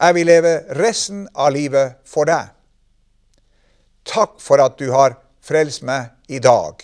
Jeg 0.00 0.14
vil 0.16 0.26
leve 0.26 0.54
resten 0.78 1.26
av 1.34 1.52
livet 1.54 2.00
for 2.08 2.26
deg. 2.28 2.50
Takk 4.04 4.36
for 4.42 4.60
at 4.60 4.76
du 4.80 4.90
har 4.92 5.16
frelst 5.44 5.84
meg 5.86 6.10
i 6.28 6.40
dag. 6.42 6.82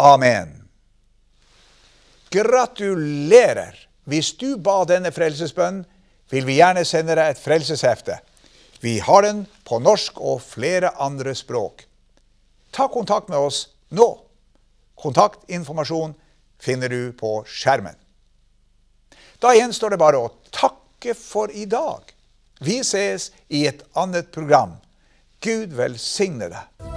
Amen. 0.00 0.54
Gratulerer! 2.30 3.76
Hvis 4.08 4.32
du 4.38 4.56
ba 4.56 4.80
denne 4.88 5.12
frelsesbønnen, 5.12 5.84
vil 6.30 6.46
vi 6.46 6.56
gjerne 6.60 6.86
sende 6.86 7.16
deg 7.18 7.34
et 7.34 7.42
frelseshefte. 7.42 8.16
Vi 8.80 8.96
har 9.02 9.26
den 9.26 9.42
på 9.66 9.80
norsk 9.82 10.20
og 10.22 10.40
flere 10.42 10.94
andre 11.02 11.34
språk. 11.36 11.84
Ta 12.72 12.86
kontakt 12.88 13.28
med 13.28 13.38
oss 13.38 13.64
nå. 13.90 14.08
Kontaktinformasjon 15.00 16.14
finner 16.62 16.92
du 16.92 17.12
på 17.18 17.40
skjermen. 17.50 17.96
Da 19.42 19.52
gjenstår 19.56 19.94
det 19.94 20.00
bare 20.00 20.20
å 20.20 20.32
takke 20.54 20.79
for 21.16 21.50
i 21.52 21.64
dag. 21.64 22.02
Vi 22.60 22.80
ses 22.84 23.30
i 23.48 23.66
et 23.66 23.82
annet 23.96 24.32
program. 24.32 24.76
Gud 25.40 25.72
velsigne 25.72 26.50
deg. 26.52 26.90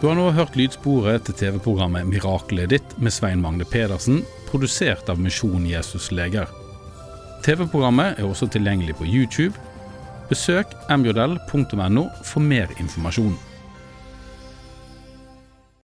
Du 0.00 0.06
har 0.08 0.16
nå 0.16 0.30
hørt 0.32 0.56
lydsporet 0.56 1.26
til 1.28 1.36
TV-programmet 1.36 2.08
'Miraklet 2.08 2.70
ditt' 2.72 2.96
med 2.98 3.12
Svein 3.12 3.42
Magne 3.44 3.66
Pedersen, 3.68 4.22
produsert 4.48 5.08
av 5.12 5.20
Misjon 5.20 5.66
Jesus 5.68 6.08
Leger. 6.10 6.48
TV-programmet 7.44 8.18
er 8.18 8.24
også 8.24 8.48
tilgjengelig 8.48 8.96
på 8.96 9.04
YouTube. 9.04 9.54
Besøk 10.30 10.72
mjodell.no 10.88 12.08
for 12.24 12.40
mer 12.40 12.72
informasjon. 12.80 13.36